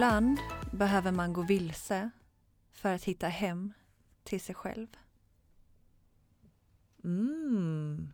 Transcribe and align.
Ibland 0.00 0.38
behöver 0.72 1.12
man 1.12 1.32
gå 1.32 1.42
vilse 1.42 2.10
för 2.72 2.94
att 2.94 3.04
hitta 3.04 3.28
hem 3.28 3.72
till 4.24 4.40
sig 4.40 4.54
själv. 4.54 4.86
Mm. 7.04 8.12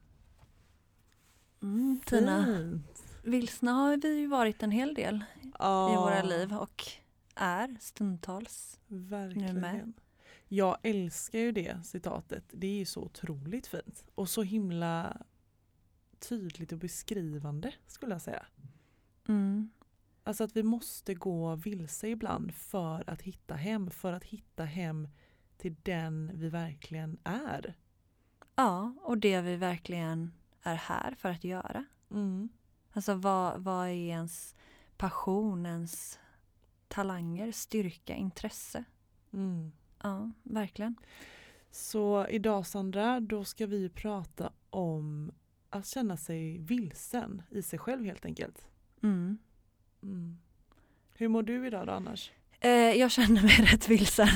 Mm, 1.62 2.00
Tina, 2.06 2.44
Fint. 2.44 3.04
vilsna 3.22 3.72
har 3.72 3.96
vi 3.96 4.18
ju 4.20 4.26
varit 4.26 4.62
en 4.62 4.70
hel 4.70 4.94
del 4.94 5.24
Ja, 5.58 5.92
i 5.92 5.96
våra 5.96 6.22
liv 6.22 6.52
och 6.54 6.82
är 7.34 7.76
stundtals. 7.80 8.80
Verkligen. 8.86 9.54
Nu 9.54 9.60
med. 9.60 9.92
Jag 10.48 10.78
älskar 10.82 11.38
ju 11.38 11.52
det 11.52 11.84
citatet. 11.84 12.44
Det 12.52 12.66
är 12.66 12.78
ju 12.78 12.84
så 12.84 13.02
otroligt 13.02 13.66
fint. 13.66 14.04
Och 14.14 14.28
så 14.28 14.42
himla 14.42 15.16
tydligt 16.18 16.72
och 16.72 16.78
beskrivande 16.78 17.74
skulle 17.86 18.14
jag 18.14 18.22
säga. 18.22 18.46
Mm. 19.28 19.70
Alltså 20.26 20.44
att 20.44 20.56
vi 20.56 20.62
måste 20.62 21.14
gå 21.14 21.54
vilse 21.54 22.08
ibland 22.08 22.54
för 22.54 23.10
att 23.10 23.22
hitta 23.22 23.54
hem. 23.54 23.90
För 23.90 24.12
att 24.12 24.24
hitta 24.24 24.64
hem 24.64 25.08
till 25.56 25.76
den 25.82 26.30
vi 26.34 26.48
verkligen 26.48 27.18
är. 27.24 27.74
Ja, 28.54 28.94
och 29.02 29.18
det 29.18 29.40
vi 29.40 29.56
verkligen 29.56 30.32
är 30.62 30.74
här 30.74 31.14
för 31.14 31.28
att 31.28 31.44
göra. 31.44 31.84
Mm. 32.10 32.48
Alltså 32.92 33.14
vad, 33.14 33.60
vad 33.60 33.88
är 33.88 33.92
ens 33.92 34.54
passion, 34.96 35.66
ens 35.66 36.18
talanger, 36.88 37.52
styrka, 37.52 38.14
intresse? 38.14 38.84
Mm. 39.32 39.72
Ja, 40.02 40.30
verkligen. 40.42 40.96
Så 41.70 42.26
idag 42.28 42.66
Sandra, 42.66 43.20
då 43.20 43.44
ska 43.44 43.66
vi 43.66 43.88
prata 43.88 44.52
om 44.70 45.32
att 45.70 45.86
känna 45.86 46.16
sig 46.16 46.58
vilsen 46.58 47.42
i 47.50 47.62
sig 47.62 47.78
själv 47.78 48.04
helt 48.04 48.24
enkelt. 48.24 48.66
Mm. 49.02 49.38
Mm. 50.06 50.38
Hur 51.14 51.28
mår 51.28 51.42
du 51.42 51.66
idag 51.66 51.86
då 51.86 51.92
annars? 51.92 52.30
Eh, 52.60 52.70
jag 52.70 53.10
känner 53.10 53.42
mig 53.42 53.54
rätt 53.72 53.88
vilsen. 53.88 54.28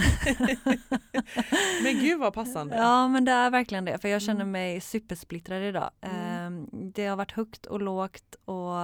Men 1.83 2.01
gud 2.01 2.19
vad 2.19 2.33
passande. 2.33 2.77
Ja 2.77 3.09
men 3.09 3.25
det 3.25 3.33
är 3.33 3.51
verkligen 3.51 3.85
det 3.85 3.99
för 3.99 4.09
jag 4.09 4.23
känner 4.23 4.41
Mm. 4.41 4.53
mig 4.53 4.81
supersplittrad 4.81 5.63
idag. 5.63 5.91
Mm. 6.01 6.63
Eh, 6.63 6.69
det 6.73 7.07
har 7.07 7.17
varit 7.17 7.33
högt 7.33 7.67
och 7.67 7.81
lågt 7.83 8.35
och 8.45 8.75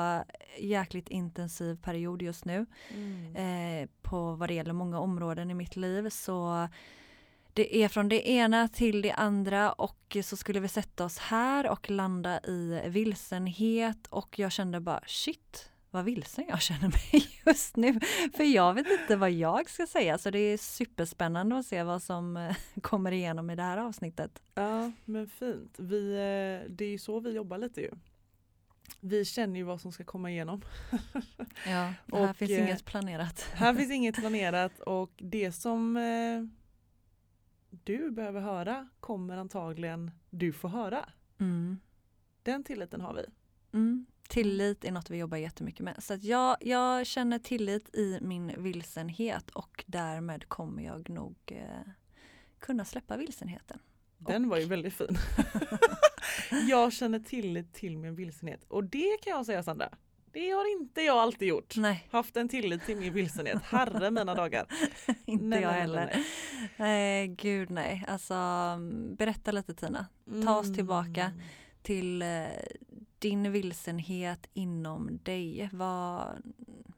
jäkligt 0.59 1.09
intensiv 1.09 1.77
period 1.83 2.23
just 2.23 2.45
nu. 2.45 2.67
Mm. 2.95 3.37
eh, 3.83 3.89
på 4.03 4.35
vad 4.35 4.49
det 4.49 4.55
gäller 4.55 4.73
många 4.73 4.99
områden 5.01 5.51
i 5.51 5.55
mitt 5.55 5.77
liv. 5.77 6.09
Så 6.11 6.69
det 7.53 7.77
är 7.77 7.89
från 7.89 8.09
det 8.09 8.29
ena 8.31 8.69
till 8.69 9.03
det 9.03 9.13
andra 9.13 9.73
och 9.73 10.17
så 10.25 10.37
skulle 10.37 10.61
vi 10.61 10.69
sätta 10.69 11.05
oss 11.05 11.19
här 11.19 11.69
och 11.69 11.91
landa 11.91 12.41
i 12.41 12.83
vilsenhet 12.87 14.07
och 14.07 14.39
jag 14.39 14.53
kände 14.53 14.81
bara 14.81 15.01
shit 15.07 15.71
vad 15.97 16.05
vilsen 16.05 16.45
jag 16.49 16.63
känner 16.63 16.89
mig 16.89 17.29
just 17.47 17.77
nu. 17.77 18.01
För 18.35 18.45
jag 18.45 18.75
vet 18.75 18.87
inte 19.01 19.17
vad 19.17 19.31
jag 19.31 19.71
ska 19.71 19.87
säga 19.87 20.19
så 20.19 20.31
det 20.31 20.39
är 20.39 20.59
superspännande 20.59 21.59
att 21.59 21.67
se 21.67 21.83
vad 21.83 22.03
som 22.03 22.37
eh, 22.37 22.57
kommer 22.81 23.13
igenom 23.13 23.51
i 23.51 23.57
det 23.57 23.63
här 23.63 23.79
avsnittet. 23.79 24.43
Ja 24.55 24.93
men 25.05 25.29
fint. 25.29 25.75
Vi, 25.79 26.13
eh, 26.13 26.71
det 26.71 26.85
är 26.85 26.89
ju 26.91 26.99
så 26.99 27.21
vi 27.21 27.31
jobbar 27.31 27.59
lite 27.59 27.81
ju. 27.81 27.91
Vi 29.01 29.25
känner 29.25 29.57
ju 29.57 29.63
vad 29.63 29.81
som 29.81 29.93
ska 29.93 30.05
komma 30.05 30.31
igenom. 30.31 30.63
Ja, 31.67 31.71
här 31.71 32.31
Och, 32.31 32.37
finns 32.37 32.51
eh, 32.51 32.65
inget 32.65 32.85
planerat. 32.85 33.41
Här 33.55 33.75
finns 33.75 33.91
inget 33.99 34.17
planerat 34.17 34.81
och 34.81 35.13
det 35.17 35.53
som 35.53 35.97
du 37.71 38.11
behöver 38.11 38.41
höra 38.41 38.89
kommer 39.01 39.37
antagligen 39.37 40.11
du 40.31 40.53
få 40.53 40.69
höra. 40.69 41.09
Mm. 41.39 41.79
Den 42.43 42.65
tilliten 42.65 43.01
har 43.01 43.15
vi. 43.15 43.25
Mm. 43.73 44.07
Tillit 44.29 44.85
är 44.85 44.93
något 44.93 45.11
vi 45.11 45.17
jobbar 45.17 45.37
jättemycket 45.37 45.81
med. 45.81 46.03
Så 46.03 46.15
att 46.15 46.25
jag, 46.25 46.57
jag 46.61 47.07
känner 47.07 47.39
tillit 47.39 47.97
i 47.97 48.19
min 48.23 48.63
vilsenhet 48.63 49.51
och 49.51 49.85
därmed 49.87 50.49
kommer 50.49 50.83
jag 50.83 51.11
nog 51.11 51.37
eh, 51.47 51.93
kunna 52.59 52.85
släppa 52.85 53.17
vilsenheten. 53.17 53.79
Den 54.19 54.49
var 54.49 54.59
ju 54.59 54.65
väldigt 54.65 54.95
fin. 54.95 55.19
jag 56.69 56.93
känner 56.93 57.19
tillit 57.19 57.75
till 57.75 57.99
min 57.99 58.15
vilsenhet 58.15 58.65
och 58.69 58.85
det 58.85 59.17
kan 59.23 59.31
jag 59.31 59.47
säga 59.47 59.63
Sandra. 59.63 59.89
Det 60.33 60.51
har 60.51 60.73
inte 60.73 61.01
jag 61.03 61.17
alltid 61.17 61.49
gjort. 61.49 61.77
Nej, 61.77 62.09
Haft 62.11 62.37
en 62.37 62.49
tillit 62.49 62.87
till 62.87 62.97
min 62.97 63.13
vilsenhet. 63.13 63.63
Herre 63.63 64.11
mina 64.11 64.35
dagar. 64.35 64.67
inte 65.25 65.45
Nej, 65.45 65.61
jag 65.63 65.73
nej, 65.73 65.79
nej, 65.79 65.81
heller. 65.81 66.07
nej. 66.07 66.25
Nej, 66.77 67.29
gud 67.29 67.71
nej. 67.71 68.05
Alltså, 68.09 68.35
mm, 68.35 69.15
berätta 69.15 69.53
lite 69.53 69.75
Tina. 69.75 70.07
Ta 70.45 70.59
oss 70.59 70.75
tillbaka. 70.75 71.23
Mm. 71.23 71.41
Till 71.83 72.23
eh, 72.23 72.47
din 73.19 73.53
vilsenhet 73.53 74.49
inom 74.53 75.19
dig. 75.23 75.71
Vad, 75.73 76.43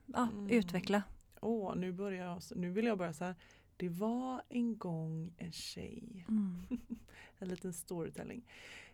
ja, 0.06 0.28
Mm. 0.32 0.50
Utveckla. 0.50 1.02
Åh, 1.40 1.76
nu, 1.76 1.92
börjar 1.92 2.26
jag, 2.26 2.42
nu 2.56 2.70
vill 2.70 2.84
jag 2.86 2.98
börja 2.98 3.12
så 3.12 3.24
här. 3.24 3.34
Det 3.76 3.88
var 3.88 4.42
en 4.48 4.78
gång 4.78 5.32
en 5.36 5.52
tjej. 5.52 6.24
Mm. 6.28 6.62
En 7.40 7.48
liten 7.48 7.72
storytelling. 7.72 8.44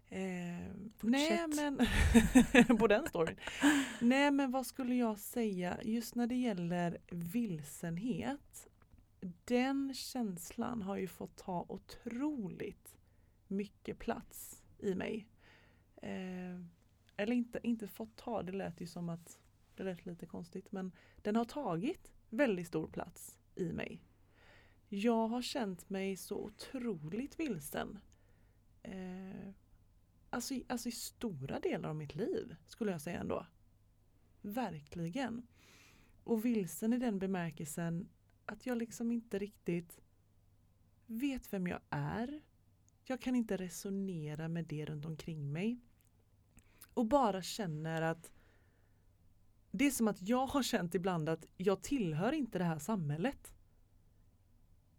Eh, 0.09 0.75
nej 1.01 1.47
men 1.49 1.79
på 2.79 2.87
den 2.87 3.09
storyn. 3.09 3.37
Nej 4.01 4.31
men 4.31 4.51
vad 4.51 4.67
skulle 4.67 4.95
jag 4.95 5.19
säga 5.19 5.79
just 5.83 6.15
när 6.15 6.27
det 6.27 6.35
gäller 6.35 6.99
vilsenhet. 7.11 8.69
Den 9.45 9.95
känslan 9.95 10.83
har 10.83 10.97
ju 10.97 11.09
fått 11.09 11.37
ta 11.37 11.67
otroligt 11.69 12.97
mycket 13.49 13.99
plats 13.99 14.63
i 14.79 14.95
mig. 14.95 15.27
Eh, 16.03 16.61
eller 17.17 17.33
inte, 17.33 17.61
inte 17.63 17.89
fått 17.89 18.17
ta, 18.17 18.43
det 18.43 18.53
lät 18.53 18.81
ju 18.81 18.87
som 18.87 19.09
att 19.09 19.39
det 19.75 19.83
lät 19.83 20.07
lite 20.07 20.27
konstigt 20.27 20.73
men 20.73 20.93
den 21.23 21.37
har 21.37 21.45
tagit 21.45 22.13
väldigt 22.31 22.67
stor 22.67 22.89
plats 22.89 23.39
i 23.55 23.73
mig. 23.73 24.03
Jag 24.89 25.29
har 25.29 25.43
känt 25.43 25.91
mig 25.91 26.17
så 26.17 26.37
otroligt 26.37 27.41
vilsen. 27.41 27.99
Eh, 28.83 29.51
alltså, 30.31 30.55
alltså 30.69 30.89
i 30.89 30.93
stora 30.93 31.61
delar 31.61 31.89
av 31.89 31.97
mitt 31.97 32.15
liv 32.15 32.57
skulle 32.67 32.93
jag 32.93 33.01
säga 33.01 33.21
ändå. 33.21 33.47
Verkligen. 34.41 35.47
Och 36.25 36.45
vilsen 36.45 36.93
i 36.93 36.99
den 36.99 37.19
bemärkelsen 37.19 38.09
att 38.47 38.67
jag 38.67 38.79
liksom 38.79 39.13
inte 39.13 39.39
riktigt 39.39 40.01
vet 41.07 41.53
vem 41.53 41.67
jag 41.67 41.81
är. 41.91 42.43
Jag 43.05 43.21
kan 43.21 43.35
inte 43.35 43.57
resonera 43.57 44.49
med 44.49 44.65
det 44.65 44.85
runt 44.85 45.05
omkring 45.05 45.53
mig. 45.53 45.81
Och 46.95 47.07
bara 47.07 47.43
känner 47.43 48.03
att 48.03 48.31
det 49.71 49.87
är 49.87 49.91
som 49.91 50.09
att 50.09 50.23
jag 50.29 50.47
har 50.47 50.63
känt 50.63 50.95
ibland 50.95 51.29
att 51.29 51.47
jag 51.57 51.83
tillhör 51.83 52.33
inte 52.33 52.59
det 52.59 52.65
här 52.65 52.79
samhället. 52.79 53.55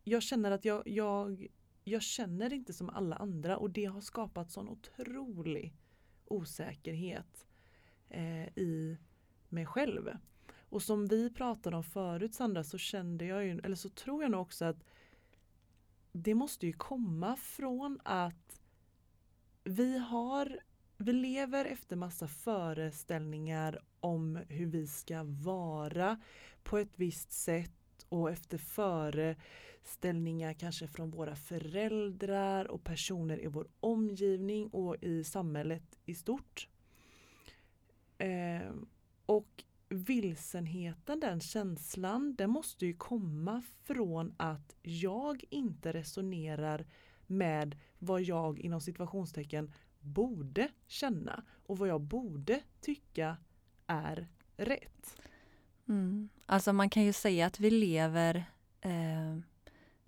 Jag 0.04 0.24
känner 0.24 0.52
att 0.52 0.66
jag, 0.66 0.88
jag, 0.88 1.48
jag 1.84 2.02
känner 2.02 2.54
inte 2.54 2.74
som 2.74 2.90
alla 2.90 3.16
andra 3.16 3.58
och 3.58 3.70
det 3.70 3.86
har 3.86 4.02
skapat 4.02 4.52
sån 4.52 4.70
otrolig 4.70 5.74
osäkerhet 6.26 7.48
eh, 8.10 8.48
i 8.48 8.98
mig 9.50 9.66
själv. 9.66 10.10
Och 10.70 10.82
som 10.82 11.08
vi 11.08 11.30
pratade 11.30 11.78
om 11.78 11.84
förut 11.84 12.34
Sandra 12.34 12.64
så 12.64 12.78
kände 12.78 13.26
jag 13.26 13.46
ju, 13.46 13.60
eller 13.60 13.76
så 13.76 13.90
tror 13.90 14.24
jag 14.24 14.32
nog 14.32 14.42
också 14.42 14.66
att 14.66 14.84
det 16.12 16.36
måste 16.36 16.66
ju 16.68 16.74
komma 16.74 17.36
från 17.36 18.00
att 18.04 18.62
vi 19.64 19.98
har 19.98 20.60
vi 20.98 21.14
lever 21.14 21.66
efter 21.66 21.96
massa 21.96 22.28
föreställningar 22.28 23.80
om 24.00 24.40
hur 24.50 24.66
vi 24.66 24.88
ska 24.88 25.24
vara 25.24 26.20
på 26.64 26.78
ett 26.78 26.94
visst 26.96 27.32
sätt 27.32 27.72
och 28.10 28.32
efter 28.32 28.58
föreställningar 28.58 30.54
kanske 30.54 30.88
från 30.88 31.12
våra 31.12 31.36
föräldrar 31.36 32.72
och 32.72 32.84
personer 32.84 33.44
i 33.44 33.48
vår 33.48 33.68
omgivning 33.80 34.68
och 34.68 34.96
i 35.04 35.24
samhället 35.24 36.00
i 36.06 36.16
stort. 36.16 36.70
Eh, 38.18 38.72
och 39.26 39.64
vilsenheten, 39.90 41.20
den 41.20 41.40
känslan, 41.40 42.36
den 42.36 42.50
måste 42.50 42.86
ju 42.86 42.94
komma 42.94 43.64
från 43.84 44.34
att 44.38 44.76
jag 44.82 45.44
inte 45.50 45.92
resonerar 45.92 46.86
med 47.28 47.78
vad 48.00 48.22
jag 48.22 48.60
inom 48.60 48.82
situationstecken 48.82 49.72
borde 50.06 50.68
känna 50.88 51.44
och 51.66 51.78
vad 51.78 51.90
jag 51.90 52.02
borde 52.02 52.62
tycka 52.82 53.38
är 53.88 54.28
rätt. 54.58 55.22
Mm. 55.88 56.30
Alltså 56.46 56.74
man 56.74 56.90
kan 56.90 57.04
ju 57.04 57.14
säga 57.14 57.46
att 57.46 57.60
vi 57.60 57.72
lever 57.72 58.46
eh, 58.82 59.38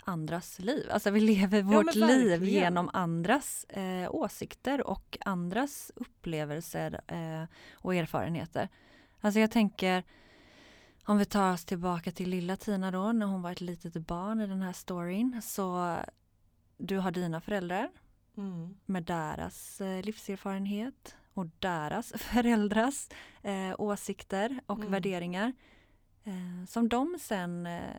andras 0.03 0.59
liv. 0.59 0.88
Alltså 0.91 1.11
vi 1.11 1.19
lever 1.19 1.61
vårt 1.61 1.95
liv 1.95 2.29
verkligen. 2.29 2.53
genom 2.53 2.89
andras 2.94 3.63
eh, 3.63 4.15
åsikter 4.15 4.88
och 4.88 5.17
andras 5.25 5.91
upplevelser 5.95 7.01
eh, 7.07 7.44
och 7.73 7.95
erfarenheter. 7.95 8.69
Alltså 9.21 9.39
jag 9.39 9.51
tänker 9.51 10.03
om 11.05 11.17
vi 11.17 11.25
tar 11.25 11.53
oss 11.53 11.65
tillbaka 11.65 12.11
till 12.11 12.29
lilla 12.29 12.57
Tina 12.57 12.91
då 12.91 13.11
när 13.11 13.25
hon 13.25 13.41
var 13.41 13.51
ett 13.51 13.61
litet 13.61 14.07
barn 14.07 14.41
i 14.41 14.47
den 14.47 14.61
här 14.61 14.73
storyn. 14.73 15.41
Så 15.41 15.97
du 16.77 16.97
har 16.97 17.11
dina 17.11 17.41
föräldrar 17.41 17.89
Mm. 18.38 18.75
med 18.86 19.04
deras 19.04 19.81
eh, 19.81 20.04
livserfarenhet 20.04 21.16
och 21.34 21.45
deras 21.60 22.12
föräldrars 22.18 23.10
eh, 23.44 23.75
åsikter 23.78 24.60
och 24.66 24.78
Mm. 24.80 24.92
värderingar 24.92 25.54
eh, 26.24 26.66
som 26.68 26.89
de 26.89 27.18
sen 27.19 27.68
eh, 27.68 27.95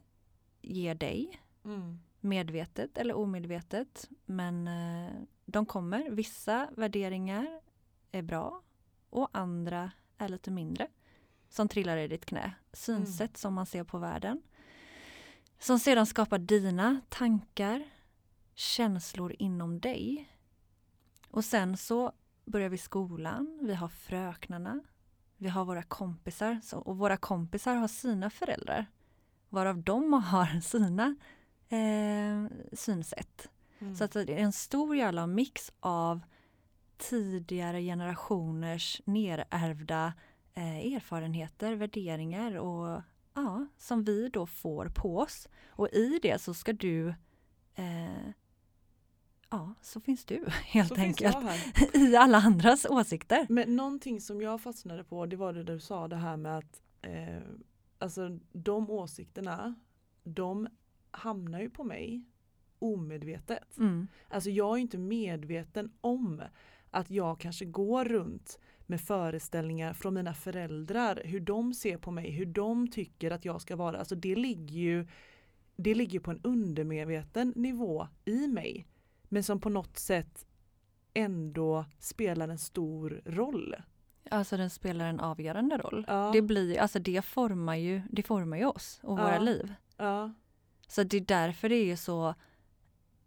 ger 0.63 0.95
dig 0.95 1.41
Mm. 1.65 1.99
medvetet 2.21 2.99
eller 2.99 3.15
omedvetet. 3.15 4.09
Men 4.27 4.69
eh, 4.69 5.13
de 5.45 5.67
kommer. 5.67 6.11
Vissa 6.11 6.69
värderingar 6.77 7.61
är 8.13 8.23
bra 8.23 8.63
och 9.11 9.29
andra 9.33 9.91
är 10.19 10.29
lite 10.29 10.51
mindre. 10.51 10.89
Som 11.49 11.69
trillar 11.69 11.97
i 11.97 12.09
ditt 12.09 12.27
knä. 12.27 12.53
Synsätt 12.73 13.37
som 13.37 13.55
man 13.55 13.67
ser 13.67 13.85
på 13.85 13.99
världen. 13.99 14.43
Som 15.59 15.79
sedan 15.79 16.07
skapar 16.07 16.39
dina 16.39 17.01
tankar, 17.09 17.85
känslor 18.59 19.35
inom 19.39 19.81
dig. 19.81 20.29
Och 21.31 21.45
sen 21.45 21.77
så 21.77 22.13
börjar 22.45 22.69
vi 22.69 22.79
skolan, 22.79 23.59
vi 23.63 23.75
har 23.75 23.89
fröknarna, 23.89 24.81
vi 25.37 25.49
har 25.49 25.65
våra 25.65 25.83
kompisar 25.83 26.61
och 26.73 26.97
våra 26.97 27.17
kompisar 27.17 27.75
har 27.75 27.89
sina 27.89 28.31
föräldrar. 28.31 28.87
Varav 29.49 29.83
de 29.83 30.13
har 30.25 30.61
sina 30.61 31.17
eh, 31.69 32.51
synsätt. 32.73 33.51
Mm. 33.79 33.97
Så 33.97 34.05
att 34.05 34.13
det 34.13 34.33
är 34.33 34.39
en 34.39 34.53
stor 34.53 34.97
jävla 34.97 35.27
mix 35.27 35.73
av 35.81 36.21
tidigare 36.97 37.83
generationers 37.83 39.03
nerärvda 39.05 40.13
eh, 40.55 40.95
erfarenheter, 40.95 41.75
värderingar 41.75 42.55
och 42.55 43.03
ja, 43.35 43.67
som 43.79 44.05
vi 44.05 44.29
då 44.29 44.47
får 44.47 44.89
på 44.89 45.19
oss. 45.19 45.49
Och 45.69 45.89
i 45.89 46.19
det 46.23 46.43
så 46.43 46.55
ska 46.55 46.73
du 46.73 47.09
eh, 47.75 48.33
Ja, 49.51 49.75
så 49.81 50.01
finns 50.01 50.25
du 50.25 50.45
helt 50.65 50.89
Så 50.89 50.95
enkelt. 50.95 51.37
I 51.95 52.17
alla 52.17 52.39
andras 52.39 52.87
åsikter. 52.91 53.47
Men 53.49 53.77
någonting 53.77 54.21
som 54.21 54.43
jag 54.43 54.61
fastnade 54.61 55.05
på 55.05 55.27
det 55.27 55.37
var 55.37 55.53
det 55.53 55.65
du 55.65 55.81
sa 55.81 56.09
det 56.09 56.17
här 56.17 56.37
med 56.37 56.59
att 56.59 56.83
eh, 57.03 57.43
alltså 57.99 58.39
de 58.53 58.91
åsikterna 58.91 59.75
de 60.25 60.69
hamnar 61.11 61.61
ju 61.61 61.71
på 61.71 61.85
mig 61.85 62.25
omedvetet. 62.79 63.79
Mm. 63.79 64.09
Alltså 64.29 64.51
jag 64.51 64.77
är 64.77 64.81
inte 64.81 64.99
medveten 64.99 65.93
om 66.01 66.43
att 66.91 67.11
jag 67.11 67.41
kanske 67.41 67.65
går 67.65 68.05
runt 68.05 68.59
med 68.87 69.01
föreställningar 69.01 69.93
från 69.93 70.15
mina 70.15 70.35
föräldrar, 70.35 71.23
hur 71.25 71.41
de 71.41 71.75
ser 71.75 71.99
på 71.99 72.11
mig, 72.11 72.31
hur 72.31 72.47
de 72.47 72.89
tycker 72.91 73.31
att 73.31 73.45
jag 73.45 73.61
ska 73.61 73.77
vara. 73.77 73.99
Alltså 73.99 74.15
det 74.15 74.37
ligger 74.37 74.75
ju 74.75 75.07
det 75.77 75.95
ligger 75.95 76.21
på 76.21 76.31
en 76.31 76.41
undermedveten 76.43 77.53
nivå 77.57 78.09
i 78.25 78.47
mig. 78.47 78.87
Men 79.29 79.43
som 79.43 79.61
på 79.61 79.69
något 79.69 79.99
sätt 79.99 80.47
ändå 81.15 81.85
spelar 81.99 82.49
en 82.49 82.59
stor 82.59 83.21
roll. 83.25 83.75
Alltså 84.31 84.57
den 84.57 84.71
spelar 84.71 85.07
en 85.07 85.21
avgörande 85.21 85.79
roll. 85.79 86.05
Ja, 86.09 86.31
Det, 86.33 86.43
blir, 86.43 86.79
alltså 86.79 86.99
det, 86.99 87.23
formar 87.25 87.75
ju, 87.77 88.03
det 88.11 88.23
formar 88.23 88.57
ju 88.57 88.67
oss 88.67 89.01
och 89.03 89.19
våra 89.19 89.35
Ja. 89.35 89.41
liv. 89.41 89.75
ja, 89.97 90.33
Så 90.89 91.03
det 91.03 91.17
är 91.17 91.21
därför 91.21 91.69
det 91.69 91.75
är 91.75 91.97
så 91.97 92.35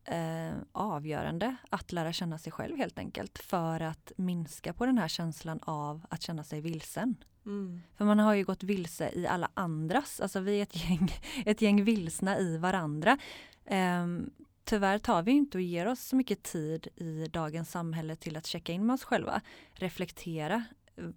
eh, 0.03 0.51
avgörande 0.71 1.56
att 1.69 1.92
lära 1.92 2.13
känna 2.13 2.38
sig 2.38 2.51
själv 2.51 2.77
helt 2.77 3.00
enkelt. 3.00 3.39
För 3.39 3.80
att 3.80 4.12
minska 4.15 4.74
på 4.74 4.86
den 4.86 4.97
här 4.97 5.07
känslan 5.07 5.59
av 5.63 6.06
att 6.09 6.21
känna 6.21 6.44
sig 6.44 6.62
vilsen. 6.62 7.15
mm, 7.45 7.81
För 7.95 8.06
man 8.06 8.19
har 8.19 8.33
ju 8.33 8.44
gått 8.44 8.63
vilse 8.63 9.12
i 9.15 9.27
alla 9.27 9.50
andras, 9.54 10.19
alltså 10.21 10.39
vi 10.39 10.57
är 10.59 10.63
ett 10.63 10.89
gäng, 10.89 11.09
ett 11.45 11.62
gäng 11.62 11.83
vilsna 11.83 12.39
i 12.39 12.57
varandra. 12.57 13.18
Ehm, 13.65 14.30
tyvärr 14.63 15.00
tar 15.00 15.24
vi 15.24 15.31
inte 15.31 15.58
och 15.58 15.62
ger 15.62 15.86
oss 15.88 16.00
så 16.02 16.16
mycket 16.16 16.44
tid 16.44 16.88
i 16.96 17.28
dagens 17.28 17.72
samhälle 17.72 18.16
till 18.16 18.38
att 18.38 18.46
checka 18.48 18.74
in 18.74 18.86
med 18.86 18.94
oss 18.94 19.04
själva. 19.04 19.42
Reflektera. 19.74 20.63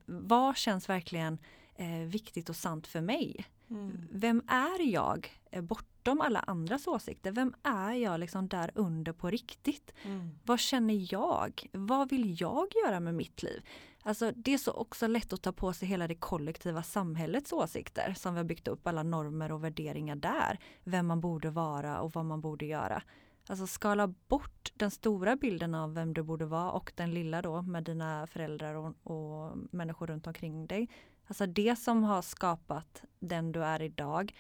Vad 0.06 0.56
känns 0.56 0.88
verkligen 0.88 1.38
eh, 1.76 1.88
viktigt 2.08 2.49
och 2.49 2.56
sant 2.56 2.87
för 2.87 3.00
mig? 3.00 3.44
mm, 3.70 4.08
Vem 4.12 4.43
är 4.49 4.82
jag 4.93 5.32
eh, 5.50 5.62
bortom 5.62 6.20
alla 6.20 6.38
andras 6.41 6.87
åsikter? 6.87 7.32
Vem 7.32 7.55
är 7.62 7.93
jag 7.93 8.20
liksom 8.20 8.49
där 8.49 8.70
under 8.75 9.12
på 9.12 9.31
riktigt? 9.31 9.93
mm, 10.05 10.31
Vad 10.44 10.61
känner 10.61 11.12
jag? 11.14 11.67
Vad 11.73 12.11
vill 12.11 12.40
jag 12.40 12.67
göra 12.85 13.00
med 13.00 13.14
mitt 13.14 13.43
liv? 13.43 13.62
Alltså 14.02 14.32
det 14.37 14.55
är 14.55 14.58
så 14.58 14.73
också 14.73 15.06
lätt 15.06 15.32
att 15.32 15.43
ta 15.43 15.52
på 15.52 15.73
sig 15.73 15.88
hela 15.88 16.08
det 16.08 16.14
kollektiva 16.14 16.82
samhällets 16.82 17.52
åsikter 17.52 18.14
som 18.19 18.35
vi 18.35 18.38
har 18.38 18.44
byggt 18.44 18.69
upp 18.69 18.87
alla 18.87 19.02
normer 19.02 19.52
och 19.52 19.64
värderingar 19.64 20.17
där. 20.17 20.58
Vem 20.85 21.06
man 21.06 21.20
borde 21.20 21.50
vara 21.50 22.00
och 22.00 22.12
vad 22.14 22.25
man 22.25 22.40
borde 22.40 22.67
göra. 22.67 23.02
Alltså 23.46 23.67
skala 23.67 24.06
bort 24.06 24.73
den 24.75 24.91
stora 24.91 25.37
bilden 25.37 25.75
av 25.75 25.94
vem 25.94 26.14
du 26.14 26.23
borde 26.23 26.46
vara 26.46 26.70
och 26.70 26.93
den 26.94 27.11
lilla 27.11 27.43
då 27.43 27.62
med 27.62 27.85
dina 27.85 28.26
föräldrar 28.26 28.75
och, 28.75 28.94
och 29.02 29.58
människor 29.70 30.06
runt 30.06 30.26
omkring 30.26 30.67
dig. 30.67 30.88
Alltså 31.26 31.46
det 31.46 31.76
som 31.76 32.05
har 32.05 32.23
skapat 32.23 33.02
den 33.19 33.52
du 33.52 33.64
är 33.64 33.82
idag. 33.82 34.35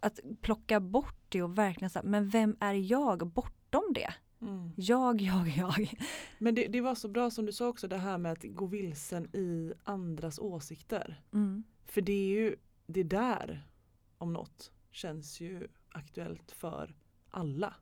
Att 0.00 0.20
plocka 0.40 0.80
bort 0.80 1.16
det 1.28 1.42
och 1.42 1.58
verkligen 1.58 1.90
säga, 1.90 2.02
men 2.02 2.28
vem 2.28 2.56
är 2.60 2.74
jag 2.74 3.26
bortom 3.26 3.92
det? 3.94 4.14
mm. 4.40 4.72
Jag, 4.76 5.20
jag, 5.20 5.48
jag. 5.48 5.94
Men 6.38 6.54
det, 6.54 6.66
det 6.66 6.80
var 6.80 6.94
så 6.94 7.08
bra 7.08 7.30
som 7.30 7.46
du 7.46 7.52
sa 7.52 7.68
också 7.68 7.88
det 7.88 7.96
här 7.96 8.18
med 8.18 8.32
att 8.32 8.42
gå 8.42 8.66
vilsen 8.66 9.36
i 9.36 9.72
andras 9.84 10.38
åsikter. 10.38 11.22
Mm. 11.32 11.64
För 11.84 12.00
det 12.00 12.12
är 12.12 12.28
ju 12.28 12.56
det 12.86 13.02
där 13.02 13.66
om 14.18 14.32
något 14.32 14.72
känns 14.90 15.40
ju 15.40 15.68
aktuellt 15.88 16.52
för 16.52 16.94
alla. 17.30 17.74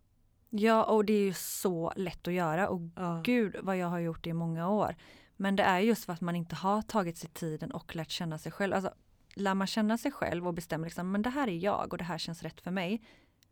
Ja, 0.51 0.85
och 0.85 1.05
det 1.05 1.13
är 1.13 1.25
ju 1.25 1.33
så 1.35 1.93
lätt 1.97 2.29
att 2.29 2.35
göra 2.35 2.69
och 2.69 2.81
Ja. 2.97 3.21
gud 3.25 3.57
vad 3.63 3.77
jag 3.77 3.87
har 3.87 3.99
gjort 3.99 4.25
det 4.25 4.31
i 4.31 4.33
många 4.33 4.71
år. 4.71 4.95
Men 5.37 5.57
det 5.57 5.63
är 5.63 5.79
just 5.81 6.05
för 6.05 6.13
att 6.13 6.21
man 6.21 6.37
inte 6.37 6.57
har 6.57 6.83
tagit 6.83 7.17
sig 7.19 7.31
tiden 7.31 7.71
och 7.73 7.97
lärt 7.97 8.11
känna 8.11 8.39
sig 8.39 8.53
själv. 8.53 8.75
Alltså, 8.75 8.95
lär 9.35 9.55
man 9.55 9.67
känna 9.67 9.99
sig 9.99 10.13
själv 10.13 10.47
och 10.47 10.55
bestämmer 10.55 10.85
liksom, 10.87 11.13
men 11.13 11.23
det 11.23 11.31
här 11.31 11.49
är 11.49 11.57
jag 11.57 11.93
och 11.93 11.99
det 11.99 12.05
här 12.05 12.19
känns 12.19 12.43
rätt 12.43 12.61
för 12.61 12.71
mig. 12.71 13.03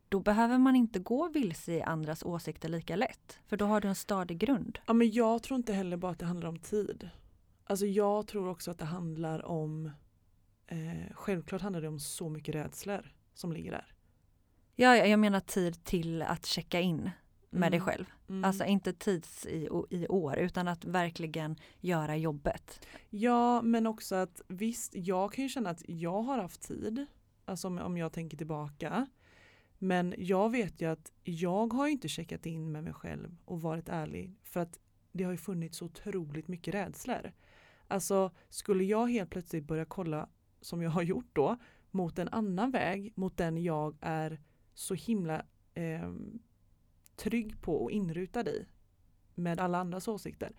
Då 0.09 0.21
behöver 0.21 0.59
man 0.59 0.77
inte 0.77 0.99
gå 0.99 1.29
vilse 1.29 1.73
i 1.73 1.83
andras 1.83 2.23
åsikter 2.23 2.69
lika 2.69 2.97
lätt. 2.97 3.39
För 3.47 3.57
då 3.57 3.65
har 3.67 3.81
du 3.81 3.89
en 3.89 3.95
stadig 3.95 4.39
grund. 4.39 4.79
ja 4.87 4.93
men 4.93 5.11
jag 5.11 5.43
tror 5.43 5.57
inte 5.57 5.73
heller 5.73 5.97
bara 5.97 6.13
att 6.13 6.19
det 6.19 6.27
handlar 6.27 6.49
om 6.49 6.59
tid. 6.59 7.09
Alltså 7.65 7.87
jag 7.87 8.27
tror 8.27 8.49
också 8.49 8.71
att 8.71 8.79
det 8.79 8.85
handlar 8.85 9.47
om 9.47 9.91
eh, 10.67 11.13
Självklart 11.15 11.63
handlar 11.63 11.81
det 11.81 11.89
om 11.89 12.01
så 12.01 12.29
mycket 12.29 12.55
rädslor 12.55 13.13
som 13.35 13.53
ligger 13.53 13.71
där. 13.71 13.93
Ja, 14.79 14.97
jag 14.97 15.21
menar 15.21 15.41
tid 15.41 15.85
till 15.85 16.23
att 16.23 16.47
checka 16.47 16.81
in 16.81 17.11
med 17.51 17.73
dig 17.73 17.79
Mm. 17.81 17.87
själv. 17.87 18.05
Mm. 18.29 18.45
Alltså 18.45 18.65
inte 18.65 18.93
tids 18.93 19.47
i, 19.47 19.69
i 19.91 20.07
år 20.09 20.37
utan 20.39 20.69
att 20.69 20.85
verkligen 20.85 21.57
göra 21.81 22.17
jobbet. 22.17 22.87
Ja 23.11 23.63
men 23.63 23.87
också 23.87 24.15
att 24.15 24.41
visst 24.49 24.95
jag 24.95 25.33
kan 25.33 25.43
ju 25.45 25.49
känna 25.49 25.71
att 25.71 25.83
jag 25.89 26.23
har 26.23 26.39
haft 26.39 26.63
tid. 26.69 27.07
Alltså 27.45 27.69
om, 27.69 27.79
om 27.79 27.97
jag 27.97 28.13
tänker 28.13 28.37
tillbaka. 28.37 29.07
Men 29.79 30.15
jag 30.19 30.51
vet 30.51 30.81
ju 30.81 30.91
att 30.91 31.13
jag 31.25 31.73
har 31.73 31.87
ju 31.87 31.93
inte 31.93 32.09
checkat 32.09 32.47
in 32.47 32.73
med 32.73 32.85
mig 32.85 32.93
själv 32.93 33.37
och 33.45 33.63
varit 33.63 33.89
ärlig. 33.89 34.37
För 34.43 34.61
att 34.61 34.79
det 35.13 35.25
har 35.25 35.33
ju 35.33 35.39
funnits 35.39 35.79
så 35.79 35.85
otroligt 35.85 36.49
mycket 36.49 36.75
rädslor. 36.75 37.33
Alltså 37.89 38.31
skulle 38.49 38.85
jag 38.85 39.07
helt 39.07 39.31
plötsligt 39.31 39.65
börja 39.65 39.85
kolla 39.85 40.29
som 40.61 40.83
jag 40.83 40.91
har 40.91 41.03
gjort 41.03 41.31
då 41.33 41.57
mot 41.91 42.19
en 42.19 42.29
annan 42.29 42.71
väg 42.71 43.13
mot 43.17 43.37
den 43.37 43.57
jag 43.63 43.97
är 44.01 44.41
så 44.77 44.95
himla 44.95 45.43
eh, 45.75 46.13
trygg 47.17 47.61
på 47.61 47.77
och 47.85 47.91
inrutad 47.91 48.49
i 48.49 48.67
med 49.35 49.61
alla 49.61 49.79
andras 49.79 50.09
åsikter. 50.09 50.53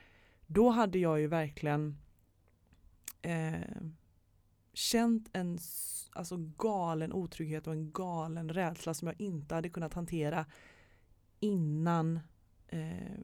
Då 0.48 0.70
hade 0.70 1.00
jag 1.00 1.20
ju 1.20 1.28
verkligen 1.28 1.98
eh, 3.22 3.82
känt 4.74 5.30
en 5.34 5.60
alltså 6.12 6.38
galen 6.58 7.14
otrygghet 7.14 7.68
och 7.68 7.74
en 7.74 7.92
galen 7.92 8.50
rädsla 8.50 8.94
som 8.94 9.08
jag 9.08 9.22
inte 9.22 9.56
hade 9.56 9.70
kunnat 9.70 9.94
hantera 9.94 10.46
innan 11.40 12.20
eh, 12.68 13.20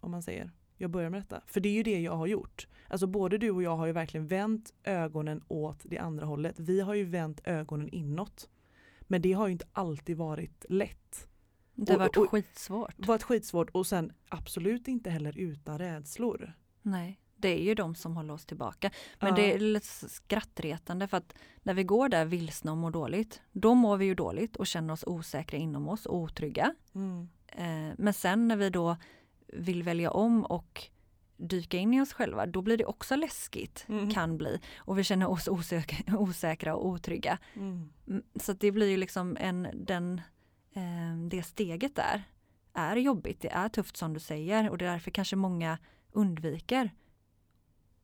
om 0.00 0.10
man 0.10 0.22
säger 0.22 0.50
jag 0.76 0.90
börjar 0.90 1.10
med 1.10 1.20
detta. 1.20 1.42
För 1.46 1.60
det 1.60 1.68
är 1.68 1.72
ju 1.72 1.82
det 1.82 2.00
jag 2.00 2.16
har 2.16 2.26
gjort. 2.26 2.68
Alltså 2.88 3.06
både 3.06 3.38
du 3.38 3.50
och 3.50 3.62
jag 3.62 3.76
har 3.76 3.86
ju 3.86 3.92
verkligen 3.92 4.26
vänt 4.26 4.74
ögonen 4.84 5.44
åt 5.48 5.80
det 5.84 5.98
andra 5.98 6.26
hållet. 6.26 6.60
Vi 6.60 6.80
har 6.80 6.94
ju 6.94 7.04
vänt 7.04 7.40
ögonen 7.44 7.88
inåt. 7.88 8.48
Men 9.10 9.22
det 9.22 9.32
har 9.32 9.46
ju 9.46 9.52
inte 9.52 9.66
alltid 9.72 10.16
varit 10.16 10.64
lätt. 10.68 11.28
Det 11.74 11.92
har 11.92 11.96
Och- 11.96 12.00
varit 12.00 12.16
och- 12.16 12.30
skitsvårt. 12.30 12.94
Det 12.96 13.02
har 13.04 13.14
varit 13.14 13.22
skitsvårt 13.22 13.70
och 13.70 13.86
sen 13.86 14.12
absolut 14.28 14.88
inte 14.88 15.10
heller 15.10 15.38
utan 15.38 15.78
rädslor. 15.78 16.52
Nej, 16.82 17.20
Det 17.36 17.48
är 17.48 17.62
ju 17.62 17.74
de 17.74 17.94
som 17.94 18.16
håller 18.16 18.34
oss 18.34 18.46
tillbaka. 18.46 18.90
Men 19.20 19.28
Ja. 19.28 19.34
det 19.36 19.54
är 19.54 19.58
lite 19.58 19.86
skrattretande 20.08 21.08
för 21.08 21.16
att 21.16 21.34
när 21.62 21.74
vi 21.74 21.84
går 21.84 22.08
där 22.08 22.24
vilsna 22.24 22.70
och 22.72 22.78
mår 22.78 22.90
dåligt, 22.90 23.40
då 23.52 23.74
mår 23.74 23.96
vi 23.96 24.04
ju 24.04 24.14
dåligt 24.14 24.56
och 24.56 24.66
känner 24.66 24.92
oss 24.94 25.04
osäkra 25.06 25.58
inom 25.58 25.88
oss 25.88 26.06
och 26.06 26.16
otrygga. 26.16 26.74
Mm. 26.94 27.28
Eh, 27.46 27.94
men 27.98 28.14
sen 28.14 28.48
när 28.48 28.56
vi 28.56 28.70
då 28.70 28.96
vill 29.46 29.82
välja 29.82 30.10
om 30.10 30.44
och 30.44 30.84
dyka 31.48 31.76
in 31.78 31.94
i 31.94 32.00
oss 32.00 32.12
själva, 32.12 32.46
då 32.46 32.62
blir 32.62 32.76
det 32.78 32.84
också 32.84 33.16
läskigt, 33.16 33.84
Mm. 33.88 34.10
kan 34.10 34.38
bli. 34.38 34.60
Och 34.78 34.98
vi 34.98 35.04
känner 35.04 35.30
oss 35.30 35.48
osäkra, 35.48 36.18
osäkra 36.18 36.74
och 36.74 36.86
otrygga. 36.86 37.38
Mm. 37.54 37.90
Mm, 38.08 38.22
Så 38.34 38.52
det 38.52 38.72
blir 38.72 38.88
ju 38.88 38.96
liksom 38.96 39.36
en, 39.40 39.68
den, 39.74 40.20
eh, 40.72 41.16
det 41.30 41.42
steget 41.42 41.96
där 41.96 42.22
är 42.72 42.96
jobbigt, 42.96 43.40
det 43.40 43.48
är 43.52 43.68
tufft 43.68 43.96
som 43.96 44.14
du 44.14 44.20
säger 44.20 44.70
och 44.70 44.78
det 44.78 44.86
är 44.86 44.90
därför 44.92 45.10
kanske 45.10 45.36
många 45.36 45.78
undviker 46.12 46.90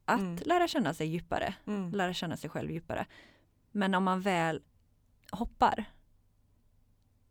att 0.05 0.21
Mm. 0.21 0.39
lära 0.45 0.69
känna 0.69 0.95
sig 0.95 1.07
djupare, 1.07 1.55
Mm. 1.67 1.91
lära 1.91 2.13
känna 2.13 2.37
sig 2.37 2.51
själv 2.51 2.71
djupare. 2.71 3.07
Men 3.71 3.95
om 3.95 4.05
man 4.05 4.21
väl 4.21 4.63
hoppar, 5.31 5.85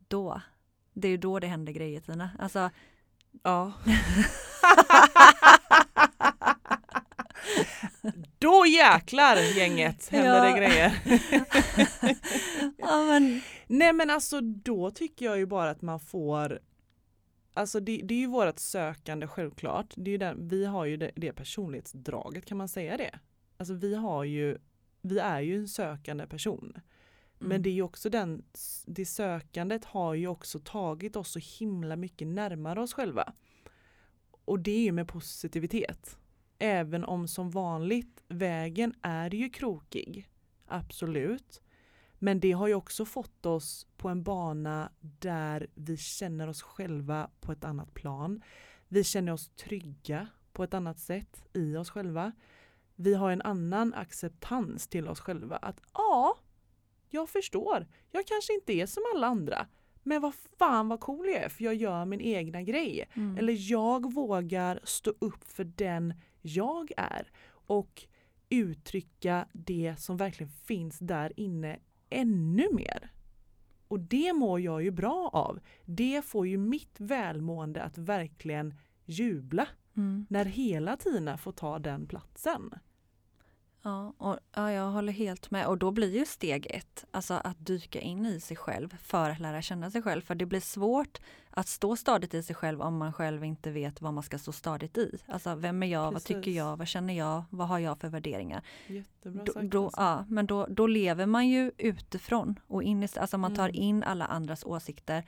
då, 0.07 0.41
det 0.93 1.07
är 1.07 1.11
ju 1.11 1.17
då 1.17 1.39
det 1.39 1.47
händer 1.47 1.73
grejer 1.73 1.99
Tina. 2.01 2.29
Alltså, 2.39 2.69
Ja. 3.43 3.71
Då 8.45 8.65
jäklar 8.65 9.57
gänget 9.57 10.09
händer 10.09 10.41
det 10.41 10.49
Ja. 10.49 10.57
grejer. 10.57 11.01
ja 12.77 13.05
men, 13.05 13.41
Nej 13.67 13.93
men 13.93 14.09
alltså 14.09 14.41
då 14.41 14.91
tycker 14.91 15.25
jag 15.25 15.37
ju 15.37 15.45
bara 15.45 15.69
att 15.69 15.81
man 15.81 15.99
får 15.99 16.59
Alltså 17.53 17.79
det, 17.79 18.01
det 18.03 18.13
är 18.13 18.19
ju 18.19 18.27
vårat 18.27 18.59
sökande 18.59 19.27
självklart. 19.27 19.93
Det 19.97 20.11
är 20.11 20.17
den, 20.17 20.47
vi 20.47 20.65
har 20.65 20.85
ju 20.85 20.97
det, 20.97 21.11
det 21.15 21.33
personlighetsdraget, 21.33 22.45
kan 22.45 22.57
man 22.57 22.67
säga 22.67 22.97
det? 22.97 23.19
Alltså 23.57 23.73
vi 23.73 23.95
har 23.95 24.23
ju, 24.23 24.57
vi 25.01 25.19
är 25.19 25.39
ju 25.41 25.55
en 25.55 25.67
sökande 25.67 26.27
person. 26.27 26.73
Men 27.39 27.51
mm, 27.51 27.61
det 27.61 27.69
är 27.69 27.73
ju 27.73 27.81
också 27.81 28.09
den, 28.09 28.43
det 28.85 29.05
sökandet 29.05 29.85
har 29.85 30.13
ju 30.13 30.27
också 30.27 30.59
tagit 30.59 31.15
oss 31.15 31.31
så 31.31 31.39
himla 31.59 31.95
mycket 31.95 32.27
närmare 32.27 32.81
oss 32.81 32.93
själva. 32.93 33.33
Och 34.45 34.59
det 34.59 34.71
är 34.71 34.83
ju 34.83 34.91
med 34.91 35.07
positivitet. 35.07 36.17
Även 36.59 37.05
om 37.05 37.27
som 37.27 37.49
vanligt, 37.49 38.23
vägen 38.27 38.93
är 39.01 39.33
ju 39.33 39.49
krokig. 39.49 40.29
Absolut. 40.67 41.61
Men 42.19 42.39
det 42.39 42.51
har 42.51 42.67
ju 42.67 42.73
också 42.73 43.05
fått 43.05 43.45
oss 43.45 43.87
på 43.97 44.09
en 44.09 44.23
bana 44.23 44.91
där 44.99 45.67
vi 45.75 45.97
känner 45.97 46.47
oss 46.47 46.61
själva 46.61 47.29
på 47.41 47.51
ett 47.51 47.63
annat 47.63 47.93
plan. 47.93 48.41
Vi 48.87 49.03
känner 49.03 49.31
oss 49.31 49.49
trygga 49.49 50.27
på 50.53 50.63
ett 50.63 50.73
annat 50.73 50.99
sätt 50.99 51.45
i 51.53 51.75
oss 51.75 51.89
själva. 51.89 52.31
Vi 52.95 53.13
har 53.13 53.31
en 53.31 53.41
annan 53.41 53.93
acceptans 53.93 54.87
till 54.87 55.07
oss 55.07 55.19
själva. 55.19 55.55
Att 55.55 55.81
ja, 55.93 56.37
jag 57.09 57.29
förstår. 57.29 57.87
Jag 58.11 58.27
kanske 58.27 58.53
inte 58.53 58.73
är 58.73 58.85
som 58.85 59.03
alla 59.15 59.27
andra. 59.27 59.67
Men 60.03 60.21
vad 60.21 60.33
fan 60.59 60.87
vad 60.87 60.99
cool 60.99 61.27
jag 61.27 61.43
är 61.43 61.49
för 61.49 61.63
jag 61.63 61.75
gör 61.75 62.05
min 62.05 62.21
egna 62.21 62.61
grej. 62.61 63.09
mm, 63.13 63.37
Eller 63.37 63.71
jag 63.71 64.13
vågar 64.13 64.79
stå 64.83 65.13
upp 65.19 65.43
för 65.43 65.63
den 65.63 66.13
jag 66.45 66.91
är 66.97 67.31
och 67.47 68.05
uttrycka 68.49 69.47
det 69.53 69.95
som 69.99 70.17
verkligen 70.17 70.51
finns 70.51 70.99
där 70.99 71.39
inne 71.39 71.79
ännu 72.09 72.67
mer. 72.71 73.11
Och 73.87 73.99
det 73.99 74.33
mår 74.33 74.59
jag 74.59 74.83
ju 74.83 74.91
bra 74.91 75.29
av. 75.33 75.59
Det 75.85 76.25
får 76.25 76.47
ju 76.47 76.57
mitt 76.57 76.99
välmående 76.99 77.83
att 77.83 77.97
verkligen 77.97 78.73
jubla 79.05 79.67
mm. 79.97 80.25
när 80.29 80.45
hela 80.45 80.97
Tina 80.97 81.37
får 81.37 81.51
ta 81.51 81.79
den 81.79 82.07
platsen. 82.07 82.73
Ja, 83.85 84.13
och, 84.17 84.37
ja, 84.55 84.71
jag 84.71 84.91
håller 84.91 85.13
helt 85.13 85.51
med. 85.51 85.67
Och 85.67 85.77
då 85.77 85.91
blir 85.91 86.15
ju 86.17 86.25
steg 86.25 86.67
ett, 86.69 87.05
alltså 87.11 87.33
att 87.33 87.65
dyka 87.65 87.99
in 88.01 88.25
i 88.25 88.39
sig 88.39 88.57
själv 88.57 88.97
för 88.97 89.29
att 89.29 89.39
lära 89.39 89.61
känna 89.61 89.91
sig 89.91 90.01
själv. 90.01 90.21
För 90.21 90.35
det 90.35 90.45
blir 90.45 90.59
svårt 90.59 91.21
att 91.49 91.67
stå 91.67 91.95
stadigt 91.95 92.33
i 92.33 92.43
sig 92.43 92.55
själv 92.55 92.81
om 92.81 92.97
man 92.97 93.13
själv 93.13 93.43
inte 93.43 93.71
vet 93.71 94.01
vad 94.01 94.13
man 94.13 94.23
ska 94.23 94.37
stå 94.39 94.51
stadigt 94.51 94.97
i. 94.97 95.17
Alltså 95.27 95.55
vem 95.55 95.83
är 95.83 95.87
jag, 95.87 96.11
vad 96.11 96.23
tycker 96.23 96.39
Precis. 96.41 96.55
jag, 96.57 96.77
vad 96.77 96.87
känner 96.87 97.13
jag, 97.13 97.43
vad 97.49 97.67
har 97.67 97.79
jag 97.79 97.99
för 97.99 98.07
värderingar? 98.09 98.61
Jättebra 98.87 99.45
sagt. 99.45 99.71
då, 99.71 99.83
alltså. 99.83 100.01
ja, 100.01 100.25
men 100.27 100.45
då, 100.45 100.67
då 100.69 100.87
lever 100.87 101.25
man 101.25 101.47
ju 101.47 101.71
utifrån 101.77 102.59
och 102.67 102.83
in 102.83 103.03
i, 103.03 103.07
alltså 103.15 103.37
man 103.37 103.55
tar 103.55 103.69
Mm. 103.69 103.81
in 103.81 104.03
alla 104.03 104.25
andras 104.25 104.63
åsikter. 104.63 105.23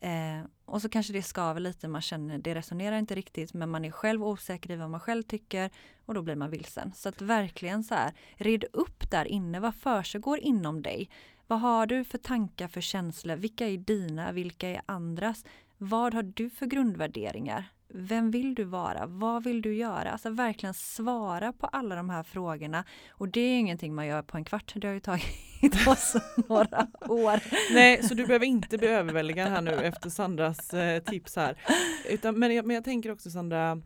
Eh, 0.00 0.40
och 0.70 0.82
så 0.82 0.88
kanske 0.88 1.12
det 1.12 1.22
skaver 1.22 1.60
lite, 1.60 1.88
man 1.88 2.00
känner 2.00 2.38
det 2.38 2.54
resonerar 2.54 2.98
inte 2.98 3.14
riktigt 3.14 3.54
men 3.54 3.70
man 3.70 3.84
är 3.84 3.90
själv 3.90 4.24
osäker 4.24 4.70
i 4.70 4.76
vad 4.76 4.90
man 4.90 5.00
själv 5.00 5.22
tycker 5.22 5.70
och 6.06 6.14
då 6.14 6.22
blir 6.22 6.36
man 6.36 6.50
vilsen. 6.50 6.92
Så 6.94 7.08
att 7.08 7.22
verkligen 7.22 7.84
så 7.84 7.94
här, 7.94 8.12
red 8.34 8.64
upp 8.72 9.10
där 9.10 9.24
inne, 9.24 9.60
vad 9.60 9.74
försiggår 9.74 10.38
inom 10.38 10.82
dig? 10.82 11.08
Vad 11.46 11.60
har 11.60 11.86
du 11.86 12.04
för 12.04 12.18
tankar, 12.18 12.68
för 12.68 12.80
känslor? 12.80 13.36
Vilka 13.36 13.68
är 13.68 13.76
dina? 13.76 14.32
Vilka 14.32 14.68
är 14.68 14.82
andras? 14.86 15.44
Vad 15.78 16.14
har 16.14 16.22
du 16.22 16.50
för 16.50 16.66
grundvärderingar? 16.66 17.70
Vem 17.94 18.30
vill 18.30 18.54
du 18.54 18.64
vara? 18.64 19.06
Vad 19.06 19.44
vill 19.44 19.62
du 19.62 19.74
göra? 19.74 20.10
Alltså 20.10 20.30
verkligen 20.30 20.74
svara 20.74 21.52
på 21.52 21.66
alla 21.66 21.94
de 21.94 22.10
här 22.10 22.22
frågorna. 22.22 22.84
Och 23.10 23.28
det 23.28 23.40
är 23.40 23.58
ingenting 23.58 23.94
man 23.94 24.06
gör 24.06 24.22
på 24.22 24.36
en 24.36 24.44
kvart. 24.44 24.72
Det 24.76 24.86
har 24.86 24.94
ju 24.94 25.00
tagit 25.00 25.86
oss 25.86 26.16
några 26.48 26.88
år. 27.08 27.40
Nej, 27.74 28.02
så 28.02 28.14
du 28.14 28.26
behöver 28.26 28.46
inte 28.46 28.78
bli 28.78 28.88
överväldigad 28.88 29.48
här 29.48 29.62
nu 29.62 29.70
efter 29.70 30.10
Sandras 30.10 30.74
eh, 30.74 31.02
tips 31.02 31.36
här. 31.36 31.62
Utan, 32.10 32.38
men, 32.38 32.54
jag, 32.54 32.66
men 32.66 32.74
jag 32.74 32.84
tänker 32.84 33.12
också 33.12 33.30
Sandra, 33.30 33.82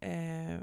eh, 0.00 0.60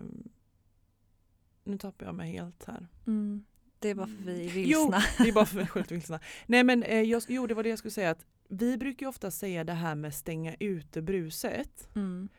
nu 1.63 1.77
tappar 1.77 2.05
jag 2.05 2.15
mig 2.15 2.31
helt 2.31 2.65
här. 2.67 2.87
Mm. 3.07 3.45
Det 3.79 3.89
är 3.89 3.95
bara 3.95 4.07
för 4.07 4.23
vi 4.23 4.45
är 4.45 4.65
Jo, 4.65 4.79
vilsna. 4.79 5.03
det 5.17 5.29
är 5.29 5.33
bara 5.33 5.45
för 5.45 5.55
mig 5.55 5.67
själv 5.67 5.87
vilsna. 5.89 6.19
Nej 6.45 6.63
men 6.63 6.83
eh, 6.83 7.01
jag, 7.01 7.23
jo 7.27 7.47
det 7.47 7.53
var 7.53 7.63
det 7.63 7.69
jag 7.69 7.79
skulle 7.79 7.91
säga 7.91 8.09
att 8.11 8.25
vi 8.49 8.77
brukar 8.77 9.05
ju 9.05 9.09
ofta 9.09 9.31
säga 9.31 9.63
det 9.63 9.73
här 9.73 9.95
med 9.95 10.13
stänga 10.13 10.55
ute 10.59 11.01
bruset. 11.01 11.95
Mm. 11.95 12.29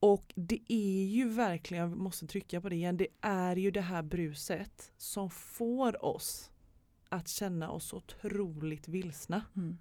Och 0.00 0.32
det 0.36 0.60
är 0.72 1.04
ju 1.04 1.28
verkligen, 1.28 1.88
jag 1.90 1.98
måste 1.98 2.26
trycka 2.26 2.60
på 2.60 2.68
det 2.68 2.76
igen, 2.76 2.96
det 2.96 3.06
är 3.20 3.56
ju 3.56 3.70
det 3.70 3.80
här 3.80 4.02
bruset 4.02 4.92
som 4.96 5.30
får 5.30 6.04
oss 6.04 6.50
att 7.08 7.28
känna 7.28 7.70
oss 7.70 7.92
otroligt 7.92 8.88
vilsna. 8.88 9.42
Mm. 9.56 9.78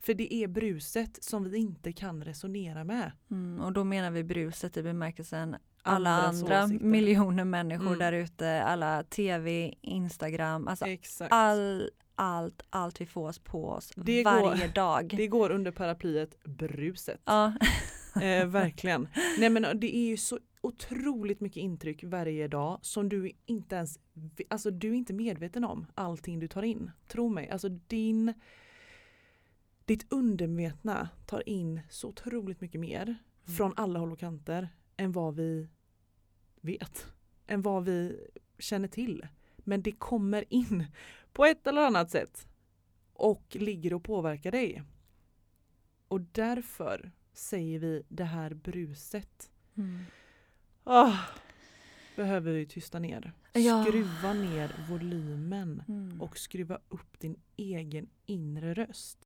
För 0.00 0.14
det 0.14 0.34
är 0.34 0.48
bruset 0.48 1.24
som 1.24 1.50
vi 1.50 1.58
inte 1.58 1.92
kan 1.92 2.24
resonera 2.24 2.84
med. 2.84 3.12
Mm. 3.30 3.60
Och 3.60 3.72
då 3.72 3.84
menar 3.84 4.10
vi 4.10 4.24
bruset 4.24 4.76
i 4.76 4.82
bemärkelsen 4.82 5.56
alla 5.82 6.10
andra 6.10 6.64
åsikter. 6.64 6.84
miljoner 6.86 7.44
människor 7.44 7.86
Mm. 7.86 7.98
där 7.98 8.12
ute, 8.12 8.62
alla 8.62 9.02
tv, 9.02 9.74
Instagram, 9.80 10.68
alltså 10.68 10.86
Exakt. 10.86 11.32
all, 11.32 11.90
allt, 12.14 12.62
allt 12.70 13.00
vi 13.00 13.06
får 13.06 13.28
oss 13.28 13.38
på 13.38 13.68
oss 13.68 13.92
Det 13.96 14.24
varje 14.24 14.66
går- 14.66 14.74
dag. 14.74 15.14
Det 15.16 15.26
går 15.26 15.50
under 15.50 15.70
paraplyet 15.70 16.44
bruset. 16.44 17.20
Ja. 17.24 17.52
Eh, 18.16 18.46
verkligen. 18.46 19.08
Nej 19.38 19.50
men 19.50 19.80
det 19.80 19.96
är 19.96 20.06
ju 20.06 20.16
så 20.16 20.38
otroligt 20.60 21.40
mycket 21.40 21.60
intryck 21.60 22.04
varje 22.04 22.48
dag 22.48 22.78
som 22.82 23.08
du 23.08 23.32
inte 23.46 23.76
ens, 23.76 23.98
alltså 24.50 24.70
du 24.70 24.88
är 24.88 24.94
inte 24.94 25.12
medveten 25.12 25.64
om 25.64 25.86
allting 25.94 26.38
du 26.38 26.48
tar 26.48 26.62
in. 26.62 26.90
Tro 27.06 27.28
mig, 27.28 27.50
alltså 27.50 27.68
din, 27.68 28.34
ditt 29.84 30.12
undermedvetna 30.12 31.08
tar 31.26 31.48
in 31.48 31.80
så 31.90 32.08
otroligt 32.08 32.60
mycket 32.60 32.80
mer 32.80 33.16
från 33.56 33.72
alla 33.76 33.98
håll 33.98 34.12
och 34.12 34.18
kanter 34.18 34.68
än 34.96 35.12
vad 35.12 35.34
vi 35.34 35.68
vet. 36.60 37.06
Än 37.46 37.62
vad 37.62 37.84
vi 37.84 38.26
känner 38.58 38.88
till. 38.88 39.26
Men 39.56 39.82
det 39.82 39.92
kommer 39.92 40.44
in 40.48 40.86
på 41.32 41.44
ett 41.44 41.66
eller 41.66 41.82
annat 41.82 42.10
sätt 42.10 42.48
och 43.12 43.56
ligger 43.60 43.94
och 43.94 44.04
påverkar 44.04 44.52
dig. 44.52 44.82
Och 46.08 46.20
därför 46.20 47.12
säger 47.38 47.78
vi 47.78 48.02
det 48.08 48.24
här 48.24 48.54
bruset. 48.54 49.50
Mm. 49.76 50.04
Ah, 50.84 51.16
behöver 52.16 52.52
vi 52.52 52.66
tysta 52.66 52.98
ner. 52.98 53.32
Ja. 53.52 53.84
Skruva 53.84 54.32
ner 54.32 54.86
volymen 54.90 55.82
Mm. 55.88 56.20
och 56.22 56.38
skruva 56.38 56.78
upp 56.88 57.20
din 57.20 57.36
egen 57.56 58.08
inre 58.26 58.74
röst. 58.74 59.18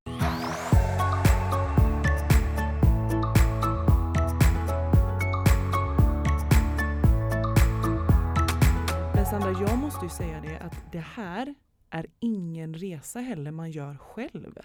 Men 9.15 9.27
Sandra, 9.27 9.51
jag 9.69 9.79
måste 9.79 10.05
ju 10.05 10.11
säga 10.11 10.41
det 10.41 10.59
att 10.59 10.93
det 10.93 10.99
här 11.15 11.55
är 11.91 12.07
ingen 12.21 12.75
resa 12.75 13.21
heller 13.21 13.51
man 13.51 13.71
gör 13.71 13.97
själv. 13.97 14.59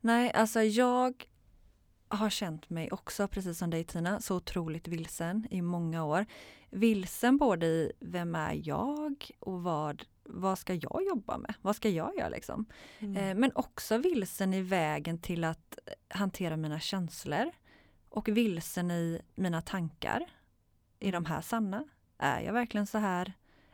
Nej, 0.00 0.32
alltså 0.32 0.60
jag 0.62 1.24
har 2.16 2.30
känt 2.30 2.70
mig 2.70 2.90
också, 2.90 3.28
precis 3.28 3.58
som 3.58 3.70
dig 3.70 3.84
Tina, 3.84 4.20
så 4.20 4.36
otroligt 4.36 4.88
vilsen 4.88 5.46
i 5.50 5.62
många 5.62 6.04
år. 6.04 6.26
Vilsen 6.70 7.36
både 7.36 7.66
i 7.66 7.92
vem 8.00 8.34
är 8.34 8.60
jag 8.64 9.30
och 9.38 9.62
vad, 9.62 10.04
vad 10.24 10.58
ska 10.58 10.74
jag 10.74 11.02
jobba 11.08 11.38
med? 11.38 11.54
Vad 11.62 11.76
ska 11.76 11.88
jag 11.88 12.16
göra 12.16 12.28
liksom? 12.28 12.66
Mm. 12.98 13.16
Eh, 13.16 13.34
men 13.34 13.52
också 13.54 13.98
vilsen 13.98 14.54
i 14.54 14.62
vägen 14.62 15.18
till 15.18 15.44
att 15.44 15.78
hantera 16.08 16.56
mina 16.56 16.80
känslor 16.80 17.50
och 18.08 18.28
vilsen 18.28 18.90
i 18.90 19.20
mina 19.34 19.62
tankar. 19.62 20.26
Är 21.00 21.12
de 21.12 21.24
här 21.24 21.40
sanna? 21.40 21.84
är 22.22 22.40
jag 22.40 22.52
verkligen 22.52 22.86
så 22.86 22.98
här 22.98 23.32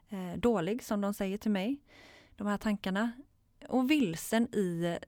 eh, 0.08 0.32
dålig 0.36 0.84
som 0.84 1.00
de 1.00 1.14
säger 1.14 1.38
till 1.38 1.50
mig? 1.50 1.80
De 2.36 2.46
här 2.46 2.58
tankarna. 2.58 3.12
Och 3.68 3.90
vilsen 3.90 4.54
i, 4.54 4.98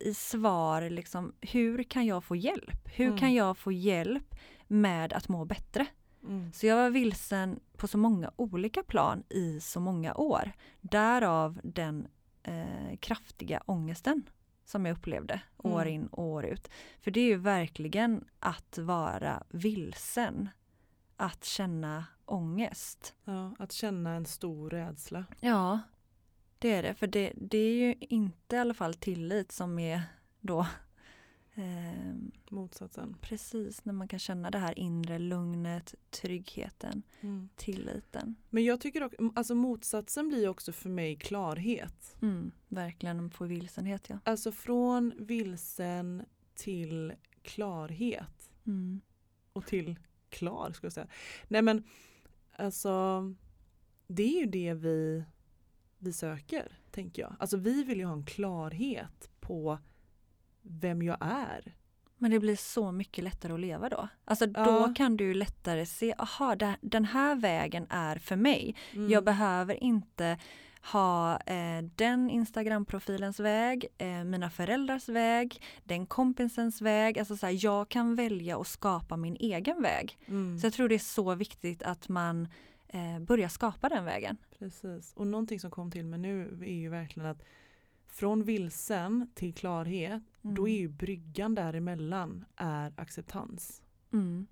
i 0.00 0.14
svar, 0.14 0.90
liksom, 0.90 1.32
hur 1.40 1.82
kan 1.82 2.06
jag 2.06 2.24
få 2.24 2.36
hjälp? 2.36 2.88
Hur 2.96 3.06
Mm. 3.06 3.18
kan 3.18 3.34
jag 3.34 3.58
få 3.58 3.72
hjälp 3.72 4.34
med 4.68 5.12
att 5.12 5.28
må 5.28 5.44
bättre? 5.44 5.86
Mm. 6.22 6.52
Så 6.52 6.66
jag 6.66 6.76
var 6.76 6.90
vilsen 6.90 7.60
på 7.76 7.88
så 7.88 7.98
många 7.98 8.30
olika 8.36 8.82
plan 8.82 9.22
i 9.28 9.60
så 9.60 9.80
många 9.80 10.14
år. 10.14 10.52
Därav 10.80 11.60
den 11.64 12.08
eh, 12.42 12.96
kraftiga 13.00 13.62
ångesten 13.66 14.22
som 14.64 14.86
jag 14.86 14.96
upplevde 14.96 15.40
år 15.56 15.82
Mm. 15.82 15.94
in 15.94 16.06
och 16.06 16.24
år 16.24 16.44
ut. 16.46 16.68
För 17.00 17.10
det 17.10 17.20
är 17.20 17.24
ju 17.26 17.36
verkligen 17.36 18.24
att 18.38 18.78
vara 18.78 19.42
vilsen. 19.48 20.48
Att 21.16 21.44
känna 21.44 22.04
ångest. 22.24 23.14
Ja, 23.24 23.54
att 23.58 23.72
känna 23.72 24.10
en 24.14 24.26
stor 24.26 24.70
rädsla. 24.70 25.24
Ja, 25.40 25.80
det 26.60 26.72
är 26.72 26.82
det. 26.82 26.94
För 26.94 27.06
det, 27.06 27.32
det 27.36 27.58
är 27.58 27.74
ju 27.74 27.94
inte 28.00 28.56
i 28.56 28.58
alla 28.58 28.74
fall 28.74 28.94
tillit 28.94 29.52
som 29.52 29.78
är 29.78 30.02
då 30.40 30.66
eh, 31.54 32.14
Motsatsen. 32.50 33.16
precis 33.20 33.84
när 33.84 33.92
man 33.92 34.08
kan 34.08 34.18
känna 34.18 34.50
det 34.50 34.58
här 34.58 34.78
inre 34.78 35.18
lugnet, 35.18 35.94
tryggheten, 36.10 37.02
Mm. 37.20 37.48
tilliten. 37.56 38.34
Men 38.50 38.64
jag 38.64 38.80
tycker 38.80 39.02
också, 39.02 39.16
alltså 39.34 39.54
motsatsen 39.54 40.28
blir 40.28 40.48
också 40.48 40.72
för 40.72 40.88
mig 40.88 41.16
klarhet. 41.16 42.16
Mm, 42.22 42.50
verkligen 42.68 43.30
få 43.30 43.44
vilsenhet 43.44 44.08
ja. 44.10 44.18
Alltså 44.24 44.52
från 44.52 45.12
vilsen 45.18 46.22
till 46.54 47.12
klarhet. 47.42 48.50
Mm. 48.66 49.00
Och 49.52 49.66
till 49.66 49.98
klar 50.28 50.72
skulle 50.72 50.86
jag 50.86 50.92
säga. 50.92 51.08
Nej 51.48 51.62
men 51.62 51.84
alltså 52.56 53.22
det 54.06 54.22
är 54.22 54.40
ju 54.40 54.46
det 54.46 54.74
vi, 54.74 55.24
vi 56.00 56.12
söker 56.12 56.72
tänker 56.90 57.22
jag. 57.22 57.36
Alltså 57.38 57.56
vi 57.56 57.84
vill 57.84 57.98
ju 57.98 58.04
ha 58.04 58.12
en 58.12 58.24
klarhet 58.24 59.30
på 59.40 59.78
vem 60.62 61.02
jag 61.02 61.16
är. 61.20 61.74
Men 62.18 62.30
det 62.30 62.40
blir 62.40 62.56
så 62.56 62.92
mycket 62.92 63.24
lättare 63.24 63.52
att 63.52 63.60
leva 63.60 63.88
då. 63.88 64.08
Alltså 64.24 64.46
då 64.46 64.60
Ja. 64.60 64.92
kan 64.96 65.16
du 65.16 65.34
lättare 65.34 65.86
se, 65.86 66.14
aha 66.18 66.56
den 66.80 67.04
här 67.04 67.34
vägen 67.34 67.86
är 67.90 68.16
för 68.16 68.36
mig. 68.36 68.74
Mm. 68.92 69.10
Jag 69.10 69.24
behöver 69.24 69.84
inte 69.84 70.38
ha 70.92 71.40
eh, 71.40 71.82
den 71.96 72.30
Instagram-profilens 72.30 73.40
väg, 73.42 73.86
eh, 73.98 74.24
mina 74.24 74.50
föräldrars 74.50 75.08
väg, 75.08 75.62
den 75.84 76.06
kompisens 76.06 76.80
väg. 76.80 77.18
Alltså 77.18 77.36
så 77.36 77.46
här, 77.46 77.64
jag 77.64 77.88
kan 77.88 78.14
välja 78.14 78.60
att 78.60 78.66
skapa 78.66 79.16
min 79.16 79.36
egen 79.40 79.82
väg. 79.82 80.18
Mm. 80.26 80.58
Så 80.58 80.66
jag 80.66 80.72
tror 80.72 80.88
det 80.88 80.94
är 80.94 80.98
så 80.98 81.34
viktigt 81.34 81.82
att 81.82 82.08
man 82.08 82.48
eh, 82.92 83.18
börjar 83.18 83.48
skapa 83.48 83.88
den 83.88 84.04
vägen. 84.04 84.36
Precis. 84.58 85.12
Och 85.16 85.26
någonting 85.26 85.60
som 85.60 85.70
kom 85.70 85.90
till 85.90 86.06
mig 86.06 86.18
nu 86.18 86.58
är 86.62 86.72
ju 86.74 86.88
verkligen 86.88 87.28
att 87.28 87.42
från 88.06 88.44
vilsen 88.44 89.30
till 89.34 89.54
klarhet, 89.54 90.22
Mm. 90.42 90.54
då 90.54 90.68
är 90.68 90.78
ju 90.78 90.88
bryggan 90.88 91.54
däremellan 91.54 92.44
är 92.56 92.92
acceptans. 92.96 93.82
Mm. 94.12 94.46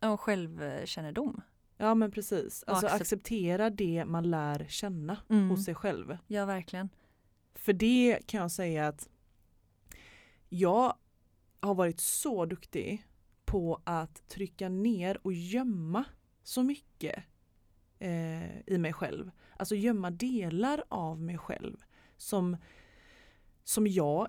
Och 0.00 0.20
självkännedom. 0.20 1.40
Ja 1.76 1.94
men 1.94 2.10
precis. 2.10 2.64
Alltså 2.66 2.86
accep- 2.86 3.00
acceptera 3.00 3.70
det 3.70 4.04
man 4.04 4.30
lär 4.30 4.66
känna 4.68 5.16
Mm. 5.28 5.50
hos 5.50 5.64
sig 5.64 5.74
själv. 5.74 6.18
Ja, 6.26 6.44
verkligen. 6.44 6.88
För 7.54 7.72
det 7.72 8.18
kan 8.26 8.40
jag 8.40 8.50
säga 8.50 8.88
att 8.88 9.08
jag 10.48 10.94
har 11.60 11.74
varit 11.74 12.00
så 12.00 12.46
duktig 12.46 13.06
på 13.44 13.80
att 13.84 14.28
trycka 14.28 14.68
ner 14.68 15.18
och 15.26 15.32
gömma 15.32 16.04
så 16.42 16.62
mycket 16.62 17.24
eh, 18.00 18.60
i 18.66 18.78
mig 18.78 18.92
själv. 18.92 19.30
Alltså 19.56 19.74
gömma 19.74 20.10
delar 20.10 20.84
av 20.88 21.20
mig 21.20 21.38
själv 21.38 21.76
som, 22.16 22.56
som 23.64 23.86
jag 23.86 24.28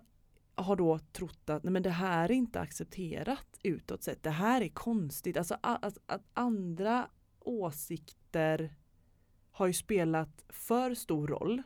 har 0.55 0.75
då 0.75 0.99
trott 0.99 1.49
att 1.49 1.63
nej 1.63 1.73
men 1.73 1.83
det 1.83 1.89
här 1.89 2.29
är 2.29 2.33
inte 2.33 2.59
accepterat 2.59 3.59
utåt 3.63 4.03
sett. 4.03 4.23
Det 4.23 4.29
här 4.29 4.61
är 4.61 4.69
konstigt. 4.69 5.37
Alltså 5.37 5.57
att, 5.61 5.97
att 6.05 6.23
andra 6.33 7.09
åsikter 7.39 8.75
har 9.51 9.67
ju 9.67 9.73
spelat 9.73 10.45
för 10.49 10.93
stor 10.93 11.27
roll. 11.27 11.61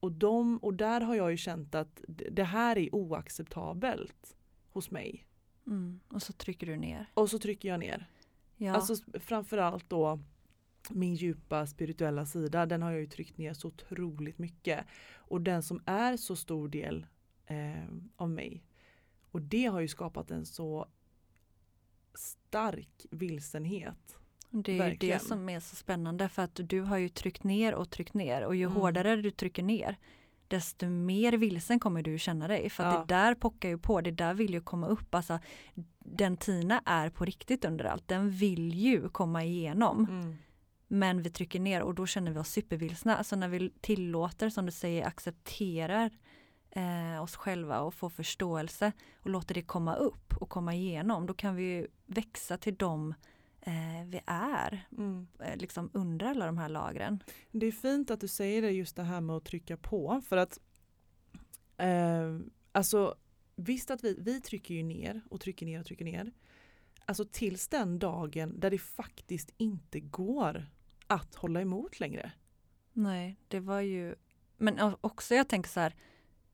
Och, 0.00 0.12
de, 0.12 0.58
och 0.58 0.74
där 0.74 1.00
har 1.00 1.14
jag 1.14 1.30
ju 1.30 1.36
känt 1.36 1.74
att 1.74 2.00
det 2.08 2.44
här 2.44 2.78
är 2.78 2.94
oacceptabelt 2.94 4.36
hos 4.70 4.90
mig. 4.90 5.26
Mm. 5.66 6.00
Och 6.08 6.22
så 6.22 6.32
trycker 6.32 6.66
du 6.66 6.76
ner. 6.76 7.10
Och 7.14 7.30
så 7.30 7.38
trycker 7.38 7.68
jag 7.68 7.80
ner. 7.80 8.10
Ja. 8.56 8.74
Alltså 8.74 8.94
framförallt 9.20 9.90
då 9.90 10.20
min 10.90 11.14
djupa 11.14 11.66
spirituella 11.66 12.26
sida, 12.26 12.66
den 12.66 12.82
har 12.82 12.90
jag 12.90 13.00
ju 13.00 13.06
tryckt 13.06 13.38
ner 13.38 13.52
så 13.54 13.68
otroligt 13.68 14.38
mycket. 14.38 14.86
Och 15.16 15.40
den 15.40 15.62
som 15.62 15.82
är 15.86 16.16
så 16.16 16.36
stor 16.36 16.68
del 16.68 17.06
eh, 17.46 17.84
av 18.16 18.30
mig. 18.30 18.64
Och 19.30 19.42
det 19.42 19.66
har 19.66 19.80
ju 19.80 19.88
skapat 19.88 20.30
en 20.30 20.46
så 20.46 20.88
stark 22.14 23.06
vilsenhet. 23.10 24.16
Det 24.50 24.78
är 24.78 24.88
ju 24.90 24.96
det 24.96 25.22
som 25.22 25.48
är 25.48 25.60
så 25.60 25.76
spännande 25.76 26.28
för 26.28 26.42
att 26.42 26.60
du 26.62 26.80
har 26.80 26.96
ju 26.98 27.08
tryckt 27.08 27.44
ner 27.44 27.74
och 27.74 27.90
tryckt 27.90 28.14
ner 28.14 28.42
och 28.44 28.56
ju 28.56 28.64
Mm. 28.66 28.76
hårdare 28.76 29.16
du 29.16 29.30
trycker 29.30 29.62
ner 29.62 29.96
desto 30.48 30.88
mer 30.88 31.32
vilsen 31.32 31.80
kommer 31.80 32.02
du 32.02 32.18
känna 32.18 32.48
dig 32.48 32.70
för 32.70 32.84
Ja. 32.84 32.98
det 32.98 33.14
där 33.14 33.34
pockar 33.34 33.68
ju 33.68 33.78
på, 33.78 34.00
det 34.00 34.10
där 34.10 34.34
vill 34.34 34.54
ju 34.54 34.60
komma 34.60 34.86
upp. 34.86 35.14
Alltså, 35.14 35.38
den 35.98 36.36
Tina 36.36 36.82
är 36.86 37.10
på 37.10 37.24
riktigt 37.24 37.64
under 37.64 37.84
allt, 37.84 38.08
den 38.08 38.30
vill 38.30 38.74
ju 38.74 39.08
komma 39.08 39.44
igenom. 39.44 40.06
Mm. 40.10 40.36
Men 40.92 41.22
vi 41.22 41.30
trycker 41.30 41.60
ner 41.60 41.82
och 41.82 41.94
då 41.94 42.06
känner 42.06 42.32
vi 42.32 42.38
oss 42.38 42.48
supervilsna. 42.48 43.16
Alltså 43.16 43.36
när 43.36 43.48
vi 43.48 43.70
tillåter, 43.80 44.50
som 44.50 44.66
du 44.66 44.72
säger, 44.72 45.06
accepterar 45.06 46.10
eh, 46.70 47.22
oss 47.22 47.36
själva 47.36 47.80
och 47.80 47.94
får 47.94 48.10
förståelse 48.10 48.92
och 49.16 49.30
låter 49.30 49.54
det 49.54 49.62
komma 49.62 49.94
upp 49.96 50.36
och 50.36 50.48
komma 50.48 50.74
igenom, 50.74 51.26
då 51.26 51.34
kan 51.34 51.56
vi 51.56 51.62
ju 51.62 51.86
växa 52.06 52.56
till 52.56 52.74
dem 52.76 53.14
eh, 53.60 54.04
vi 54.06 54.20
är, 54.26 54.86
Mm. 54.98 55.26
eh, 55.40 55.56
liksom 55.56 55.90
under 55.92 56.26
alla 56.26 56.46
de 56.46 56.58
här 56.58 56.68
lagren. 56.68 57.22
Det 57.50 57.66
är 57.66 57.72
fint 57.72 58.10
att 58.10 58.20
du 58.20 58.28
säger 58.28 58.62
det 58.62 58.70
just 58.70 58.96
det 58.96 59.02
här 59.02 59.20
med 59.20 59.36
att 59.36 59.44
trycka 59.44 59.76
på 59.76 60.22
för 60.28 60.36
att 60.36 60.58
eh, 61.76 62.38
alltså 62.72 63.14
visst 63.56 63.90
att 63.90 64.04
vi, 64.04 64.16
vi 64.20 64.40
trycker 64.40 64.74
ju 64.74 64.82
ner 64.82 65.20
och 65.30 65.40
trycker 65.40 65.66
ner 65.66 65.80
och 65.80 65.86
trycker 65.86 66.04
ner. 66.04 66.32
Alltså 67.04 67.24
tills 67.24 67.68
den 67.68 67.98
dagen 67.98 68.60
där 68.60 68.70
det 68.70 68.78
faktiskt 68.78 69.50
inte 69.56 70.00
går 70.00 70.66
att 71.10 71.34
hålla 71.34 71.60
emot 71.60 72.00
längre. 72.00 72.32
Nej, 72.92 73.36
det 73.48 73.60
var 73.60 73.80
ju, 73.80 74.14
men 74.56 74.94
också 75.00 75.34
jag 75.34 75.48
tänker 75.48 75.70
så 75.70 75.80
här, 75.80 75.94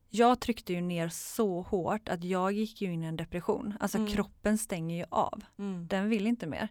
jag 0.09 0.41
tryckte 0.41 0.73
ju 0.73 0.81
ner 0.81 1.09
så 1.09 1.63
hårt 1.63 2.09
att 2.09 2.25
jag 2.25 2.53
gick 2.53 2.81
ju 2.83 2.93
in 2.93 3.03
i 3.03 3.07
en 3.07 3.17
depression. 3.17 3.75
Alltså 3.81 3.99
Mm. 3.99 4.11
kroppen 4.13 4.59
stänger 4.59 4.97
ju 4.97 5.05
av. 5.11 5.45
Den 5.89 6.09
vill 6.09 6.27
inte 6.27 6.47
mer. 6.47 6.69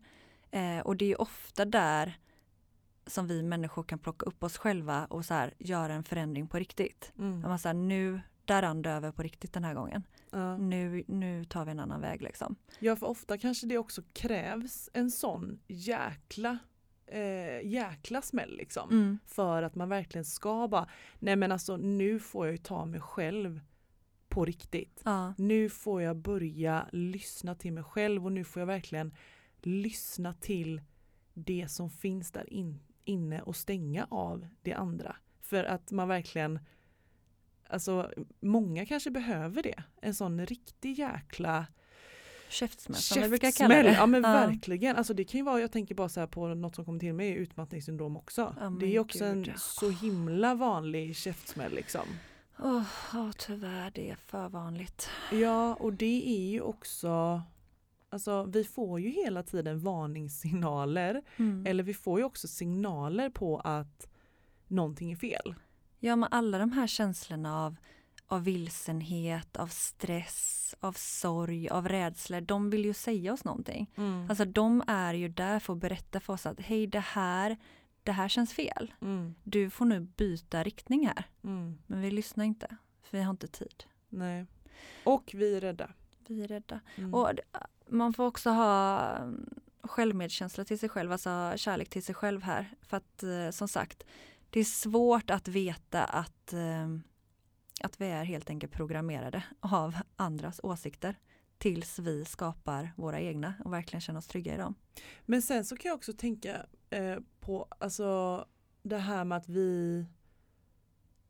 Eh, 0.52 0.80
och 0.80 0.98
det 0.98 1.06
är 1.12 1.22
ofta 1.22 1.66
där 1.66 2.20
som 3.08 3.28
vi 3.28 3.44
människor 3.44 3.84
kan 3.84 4.00
plocka 4.00 4.26
upp 4.26 4.44
oss 4.44 4.58
själva 4.58 5.06
och 5.06 5.26
så 5.26 5.34
här, 5.34 5.54
göra 5.58 5.94
en 5.94 6.04
förändring 6.04 6.48
på 6.48 6.58
riktigt. 6.60 7.12
Mm. 7.18 7.38
Att 7.44 7.50
man 7.50 7.60
så 7.60 7.68
här, 7.70 7.74
nu, 7.74 8.22
där 8.46 8.62
rann 8.62 8.82
det 8.82 8.90
över 8.92 9.12
på 9.12 9.22
riktigt 9.24 9.54
den 9.54 9.64
här 9.64 9.74
gången. 9.74 10.04
Ja. 10.32 10.58
Nu, 10.58 11.04
nu 11.08 11.46
tar 11.46 11.66
vi 11.66 11.72
en 11.72 11.80
annan 11.80 12.02
väg 12.02 12.22
liksom. 12.22 12.56
ja, 12.80 12.96
för 12.96 13.08
ofta 13.08 13.38
kanske 13.38 13.68
det 13.68 13.78
också 13.78 14.02
krävs 14.14 14.90
en 14.94 15.12
sån 15.12 15.60
jäkla 15.68 16.58
eh, 17.08 17.68
jäkla 17.68 18.22
smäll 18.22 18.58
liksom. 18.58 18.90
Mm. 18.90 19.20
För 19.26 19.64
att 19.64 19.76
man 19.76 19.90
verkligen 19.90 20.26
ska 20.26 20.68
bara, 20.68 20.90
nej 21.20 21.36
men 21.36 21.52
alltså 21.52 21.78
nu 21.78 22.20
får 22.20 22.46
jag 22.46 22.52
ju 22.52 22.58
ta 22.58 22.86
mig 22.86 23.00
själv 23.02 23.62
på 24.30 24.46
riktigt. 24.46 25.02
Ja, 25.06 25.34
Nu 25.38 25.70
får 25.70 26.02
jag 26.02 26.16
börja 26.16 26.88
lyssna 26.92 27.56
till 27.56 27.74
mig 27.74 27.84
själv 27.84 28.26
och 28.26 28.32
nu 28.32 28.44
får 28.44 28.60
jag 28.60 28.68
verkligen 28.68 29.14
lyssna 29.62 30.34
till 30.34 30.82
det 31.34 31.68
som 31.72 31.90
finns 31.90 32.32
där 32.32 32.54
in, 32.54 32.80
inne 33.04 33.42
och 33.42 33.56
stänga 33.56 34.08
av 34.10 34.48
det 34.62 34.74
andra. 34.74 35.16
För 35.42 35.64
att 35.64 35.92
man 35.92 36.08
verkligen, 36.08 36.60
alltså 37.68 38.12
många 38.40 38.86
kanske 38.86 39.12
behöver 39.12 39.64
det. 39.64 39.84
En 40.02 40.16
sån 40.16 40.46
riktig 40.46 41.00
jäkla 41.00 41.68
käftsmäll 42.56 42.98
som 43.02 43.22
vi 43.22 43.30
brukar 43.30 43.52
kalla 43.52 43.84
det. 43.84 43.94
Ja 43.94 44.06
men 44.06 44.22
verkligen. 44.22 44.96
Alltså 44.96 45.14
det 45.14 45.24
kan 45.24 45.38
ju 45.38 45.44
vara, 45.44 45.60
jag 45.60 45.72
tänker 45.72 45.96
bara 45.96 46.10
så 46.10 46.28
på 46.28 46.48
något 46.48 46.76
som 46.76 46.86
kommer 46.86 47.00
till 47.00 47.14
mig, 47.14 47.32
utmattningssyndrom 47.32 48.18
också. 48.18 48.56
Ja, 48.60 48.70
det 48.70 48.96
är 48.96 49.00
också 49.00 49.26
en 49.26 49.44
gud. 49.44 49.60
så 49.60 49.90
himla 49.90 50.56
vanlig 50.56 51.16
käftsmäll 51.16 51.74
liksom. 51.74 52.02
Åh, 52.60 52.84
åh, 53.14 53.32
tyvärr, 53.38 53.92
det 53.96 54.10
är 54.10 54.16
för 54.16 54.50
vanligt. 54.50 55.10
Ja, 55.32 55.74
och 55.76 55.94
det 55.94 56.24
är 56.30 56.52
ju 56.52 56.62
också 56.62 57.42
Alltså 58.10 58.44
vi 58.44 58.64
får 58.64 59.00
ju 59.00 59.10
hela 59.10 59.44
tiden 59.44 59.80
varningssignaler 59.80 61.22
Mm. 61.38 61.66
eller 61.68 61.84
vi 61.84 61.94
får 61.94 62.20
ju 62.20 62.26
också 62.26 62.48
signaler 62.48 63.30
på 63.30 63.60
att 63.60 64.08
någonting 64.68 65.12
är 65.12 65.16
fel. 65.16 65.56
Ja, 66.00 66.16
men 66.16 66.30
alla 66.32 66.58
de 66.58 66.72
här 66.72 66.88
känslorna 66.88 67.66
av 67.66 67.76
av 68.28 68.44
vilsenhet, 68.44 69.58
av 69.58 69.68
stress, 69.68 70.76
av 70.80 70.94
sorg, 70.94 71.70
av 71.70 71.90
rädslor. 71.90 72.42
De 72.42 72.70
vill 72.70 72.86
ju 72.86 72.94
säga 72.94 73.34
oss 73.34 73.44
någonting. 73.44 73.92
Mm. 73.96 74.30
Alltså 74.30 74.46
de 74.46 74.84
är 74.88 75.14
ju 75.14 75.30
där 75.30 75.60
för 75.60 75.74
att 75.74 75.80
berätta 75.80 76.20
för 76.20 76.34
oss 76.34 76.46
att 76.46 76.60
hej 76.60 76.88
det 76.88 77.00
här, 77.00 77.58
det 78.04 78.12
här 78.12 78.30
känns 78.30 78.54
fel. 78.54 78.94
Mm. 79.02 79.36
Du 79.44 79.70
får 79.70 79.86
nu 79.86 80.00
byta 80.00 80.64
riktning 80.64 81.08
här. 81.08 81.24
Mm. 81.44 81.78
Men 81.88 82.02
vi 82.02 82.12
lyssnar 82.12 82.46
inte, 82.46 82.78
för 83.04 83.18
vi 83.18 83.24
har 83.24 83.32
inte 83.32 83.48
tid. 83.48 83.84
Nej. 84.10 84.46
Och 85.04 85.32
vi 85.34 85.56
är 85.56 85.62
rädda. 85.62 85.92
Vi 86.28 86.44
är 86.44 86.48
rädda. 86.48 86.80
Mm. 86.96 87.14
Och 87.14 87.30
man 87.88 88.14
får 88.14 88.26
också 88.26 88.50
ha 88.50 89.00
mm, 89.18 89.50
självmedkänsla 89.82 90.66
till 90.66 90.80
sig 90.80 90.90
själv, 90.90 91.12
alltså 91.12 91.54
kärlek 91.56 91.90
till 91.90 92.04
sig 92.04 92.16
själv 92.16 92.44
här. 92.44 92.76
För 92.82 92.98
att 92.98 93.24
eh, 93.24 93.50
som 93.52 93.68
sagt, 93.68 94.04
det 94.50 94.60
är 94.60 94.64
svårt 94.64 95.30
att 95.30 95.48
veta 95.48 96.04
att, 96.04 96.54
eh, 96.54 96.88
att 97.82 98.02
vi 98.02 98.06
är 98.06 98.24
helt 98.24 98.50
enkelt 98.50 98.74
programmerade 98.74 99.44
av 99.60 99.96
andras 100.16 100.60
åsikter 100.64 101.16
tills 101.58 102.00
vi 102.00 102.26
skapar 102.26 102.92
våra 102.96 103.20
egna 103.20 103.54
och 103.66 103.74
verkligen 103.74 104.02
känner 104.02 104.20
oss 104.20 104.28
trygga 104.28 104.54
i 104.54 104.58
dem. 104.58 104.76
Men 105.26 105.42
sen 105.42 105.66
så 105.66 105.76
kan 105.76 105.90
jag 105.90 105.96
också 105.96 106.14
tänka 106.14 106.66
eh, 106.90 107.18
på 107.40 107.68
alltså, 107.80 108.46
det 108.84 108.98
här 108.98 109.26
med 109.26 109.38
att 109.38 109.50
vi 109.50 110.06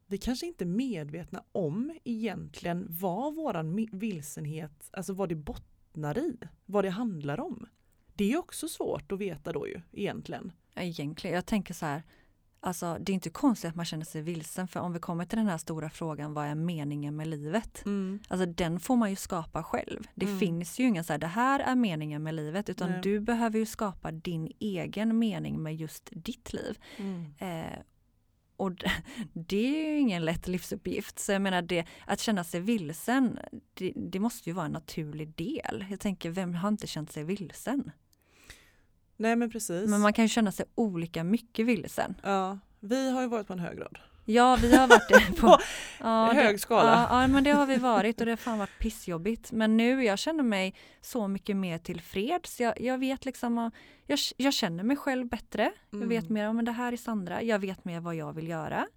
vi 0.08 0.18
kanske 0.18 0.46
inte 0.46 0.64
är 0.64 0.68
medvetna 0.68 1.44
om 1.52 2.00
egentligen 2.04 2.88
vad 2.90 3.36
våran 3.36 3.88
vilsenhet, 3.92 4.90
alltså 4.92 5.14
vad 5.14 5.30
det 5.30 5.36
bottnar 5.36 6.18
i, 6.18 6.38
vad 6.66 6.84
det 6.84 6.90
handlar 6.90 7.40
om. 7.40 7.68
Det 8.14 8.34
är 8.34 8.38
också 8.38 8.68
svårt 8.68 9.12
att 9.12 9.20
veta 9.20 9.54
då 9.54 9.68
ju 9.68 9.82
egentligen. 9.92 10.52
Ja, 10.74 10.82
Egentligen, 10.82 11.36
jag 11.36 11.46
tänker 11.46 11.74
så 11.74 11.86
här, 11.86 12.04
alltså 12.66 12.98
det 13.02 13.12
är 13.12 13.14
inte 13.14 13.30
konstigt 13.30 13.70
att 13.70 13.76
man 13.76 13.86
känner 13.86 14.06
sig 14.06 14.22
vilsen 14.22 14.68
för 14.68 14.80
om 14.80 14.94
vi 14.94 15.00
kommer 15.00 15.26
till 15.26 15.38
den 15.38 15.48
här 15.48 15.58
stora 15.58 15.90
frågan, 15.90 16.34
vad 16.34 16.46
är 16.48 16.56
meningen 16.56 17.16
med 17.16 17.28
livet? 17.28 17.84
Alltså 18.28 18.46
den 18.46 18.80
får 18.80 18.96
man 18.96 19.10
ju 19.10 19.16
skapa 19.16 19.64
själv. 19.64 20.08
Det 20.16 20.26
Mm. 20.26 20.40
finns 20.40 20.80
ju 20.80 20.84
ingen 20.88 21.04
så 21.04 21.14
här, 21.14 21.18
det 21.18 21.28
här 21.28 21.60
är 21.60 21.76
meningen 21.76 22.24
med 22.24 22.34
livet, 22.34 22.70
utan 22.70 22.90
Nej. 22.90 23.00
du 23.04 23.20
behöver 23.20 23.60
ju 23.60 23.66
skapa 23.66 24.12
din 24.12 24.52
egen 24.60 25.20
mening 25.20 25.64
med 25.64 25.76
just 25.76 26.10
ditt 26.12 26.54
liv. 26.54 26.80
Mm. 26.98 27.34
Eh, 27.40 27.80
och 28.58 28.72
det 29.34 29.86
är 29.88 29.92
ju 29.92 30.00
ingen 30.00 30.26
lätt 30.26 30.48
livsuppgift. 30.48 31.20
Så 31.20 31.32
jag 31.32 31.42
menar, 31.42 31.62
det, 31.62 31.86
att 32.08 32.20
känna 32.20 32.44
sig 32.44 32.60
vilsen, 32.62 33.40
det, 33.74 33.94
det 33.96 34.20
måste 34.20 34.50
ju 34.50 34.54
vara 34.54 34.66
en 34.66 34.72
naturlig 34.72 35.36
del. 35.36 35.86
Jag 35.90 36.00
tänker, 36.00 36.30
vem 36.30 36.56
har 36.56 36.70
inte 36.70 36.88
känt 36.88 37.12
sig 37.12 37.24
vilsen? 37.24 37.92
Nej 39.18 39.36
men 39.36 39.50
precis. 39.50 39.90
Men 39.90 40.02
man 40.02 40.14
kan 40.14 40.26
ju 40.26 40.30
känna 40.30 40.52
sig 40.52 40.66
olika 40.76 41.24
mycket 41.24 41.66
vilsen. 41.66 42.16
ja, 42.24 42.60
vi 42.80 43.12
har 43.12 43.22
ju 43.22 43.28
varit 43.28 43.48
på 43.48 43.54
en 43.54 43.60
hög 43.60 43.78
grad. 43.78 44.00
Ja, 44.28 44.58
vi 44.62 44.76
har 44.78 44.88
varit 44.88 45.10
det 45.10 45.42
på 45.42 45.58
ja, 46.00 46.34
hög 46.34 46.60
skala. 46.60 47.08
Ja, 47.10 47.22
ja, 47.22 47.28
men 47.28 47.44
det 47.44 47.52
har 47.52 47.66
vi 47.66 47.76
varit 47.76 48.20
och 48.20 48.26
det 48.26 48.32
har 48.32 48.38
fan 48.38 48.58
varit 48.60 48.80
pissjobbigt. 48.80 49.52
Men 49.52 49.78
nu, 49.78 50.04
jag 50.04 50.20
känner 50.20 50.44
mig 50.44 50.76
så 51.02 51.28
mycket 51.28 51.56
mer 51.56 51.78
tillfreds. 51.78 52.60
Jag, 52.60 52.82
jag 52.82 52.98
vet 52.98 53.26
liksom, 53.26 53.72
jag, 54.06 54.20
jag 54.38 54.54
känner 54.54 54.84
mig 54.84 54.98
själv 54.98 55.28
bättre. 55.28 55.72
Jag 55.90 56.00
vet 56.08 56.24
Mm. 56.24 56.34
mer 56.34 56.48
om 56.50 56.66
det 56.66 56.72
här 56.72 56.94
är 56.94 56.98
Sandra. 56.98 57.42
Jag 57.42 57.60
vet 57.60 57.86
mer 57.86 58.00
vad 58.00 58.16
jag 58.16 58.34
vill 58.34 58.48
göra. 58.48 58.88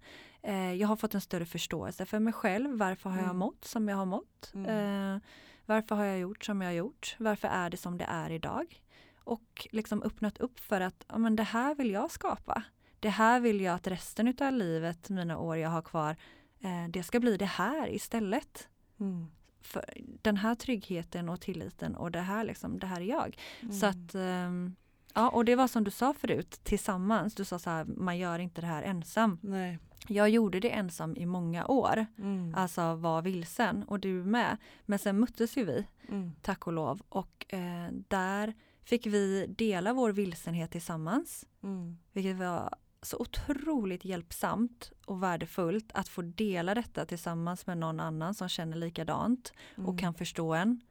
Eh, 0.43 0.73
jag 0.73 0.87
har 0.87 0.95
fått 0.95 1.13
en 1.15 1.21
större 1.21 1.45
förståelse 1.45 2.05
för 2.05 2.19
mig 2.19 2.33
själv. 2.33 2.77
Varför 2.77 3.09
har 3.09 3.17
jag 3.17 3.25
Mm. 3.25 3.37
mått 3.37 3.65
som 3.65 3.89
jag 3.89 3.97
har 3.97 4.05
mått? 4.05 4.51
Mm. 4.53 5.15
Eh, 5.15 5.21
varför 5.65 5.95
har 5.95 6.05
jag 6.05 6.19
gjort 6.19 6.45
som 6.45 6.61
jag 6.61 6.67
har 6.69 6.73
gjort? 6.75 7.15
Varför 7.19 7.47
är 7.47 7.69
det 7.69 7.77
som 7.77 7.97
det 7.97 8.05
är 8.09 8.29
idag? 8.31 8.81
Och 9.23 9.67
liksom 9.71 10.03
öppnat 10.03 10.37
upp 10.37 10.59
för 10.59 10.81
att 10.81 11.05
ja, 11.07 11.17
men 11.17 11.35
det 11.35 11.43
här 11.43 11.75
vill 11.75 11.91
jag 11.91 12.11
skapa. 12.11 12.63
Det 12.99 13.09
här 13.09 13.39
vill 13.39 13.61
jag 13.61 13.75
att 13.75 13.87
resten 13.87 14.33
av 14.41 14.53
livet, 14.53 15.09
mina 15.09 15.37
år 15.37 15.57
jag 15.57 15.69
har 15.69 15.81
kvar, 15.81 16.15
eh, 16.59 16.89
det 16.89 17.03
ska 17.03 17.19
bli 17.19 17.37
det 17.37 17.45
här 17.45 17.89
istället. 17.93 18.67
Mm. 18.99 19.27
För 19.61 19.85
den 20.21 20.37
här 20.37 20.55
tryggheten 20.55 21.29
och 21.29 21.41
tilliten 21.41 21.95
och 21.95 22.11
det 22.11 22.19
här, 22.21 22.43
liksom, 22.43 22.79
det 22.79 22.87
här 22.87 23.01
är 23.01 23.05
jag. 23.05 23.37
Så 23.71 23.85
Mm. 23.85 23.89
att, 24.05 24.15
ehm, 24.15 24.75
ja, 25.13 25.29
och 25.29 25.45
det 25.45 25.55
var 25.55 25.67
som 25.67 25.83
du 25.83 25.91
sa 25.91 26.13
förut, 26.13 26.59
tillsammans. 26.63 27.35
Du 27.35 27.45
sa 27.45 27.59
så 27.59 27.69
här, 27.69 27.85
man 27.85 28.17
gör 28.17 28.39
inte 28.39 28.61
det 28.61 28.67
här 28.67 28.83
ensam. 28.83 29.39
Nej. 29.41 29.79
Jag 30.07 30.29
gjorde 30.29 30.59
det 30.59 30.69
ensam 30.69 31.15
i 31.17 31.25
många 31.25 31.65
år, 31.67 32.05
Mm. 32.17 32.55
alltså 32.55 32.95
var 32.95 33.21
vilsen 33.21 33.83
och 33.83 33.99
du 33.99 34.23
med. 34.23 34.57
Men 34.85 34.99
sen 34.99 35.19
möttes 35.19 35.57
ju 35.57 35.65
vi, 35.65 35.85
Mm. 36.07 36.31
tack 36.41 36.67
och 36.67 36.73
lov, 36.73 37.01
och 37.09 37.45
eh, 37.49 37.87
där 38.07 38.53
fick 38.89 39.05
vi 39.05 39.45
dela 39.47 39.93
vår 39.93 40.11
vilsenhet 40.11 40.71
tillsammans. 40.71 41.45
Mm. 41.63 41.97
Vilket 42.13 42.37
var 42.37 42.75
så 43.01 43.17
otroligt 43.17 44.05
hjälpsamt 44.05 44.91
och 45.05 45.23
värdefullt 45.23 45.91
att 45.93 46.07
få 46.07 46.21
dela 46.21 46.75
detta 46.75 47.05
tillsammans 47.05 47.67
med 47.67 47.77
någon 47.77 47.99
annan 47.99 48.33
som 48.33 48.49
känner 48.49 48.77
likadant 48.77 49.53
Mm. 49.75 49.89
och 49.89 49.99
kan 49.99 50.13
förstå 50.13 50.53
en. 50.53 50.81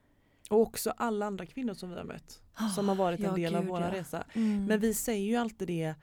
Och 0.50 0.60
också 0.60 0.90
alla 0.96 1.26
andra 1.26 1.46
kvinnor 1.46 1.74
som 1.74 1.90
vi 1.90 1.96
har 1.96 2.04
mött. 2.04 2.42
Som 2.74 2.88
har 2.88 2.94
varit 2.94 3.20
en 3.20 3.34
del 3.34 3.54
av 3.54 3.64
vår 3.66 3.80
ja. 3.80 3.92
resa. 3.92 4.24
Mm. 4.32 4.64
Men 4.64 4.80
vi 4.80 4.94
säger 4.94 5.26
ju 5.26 5.36
alltid 5.36 5.68
det 5.68 5.94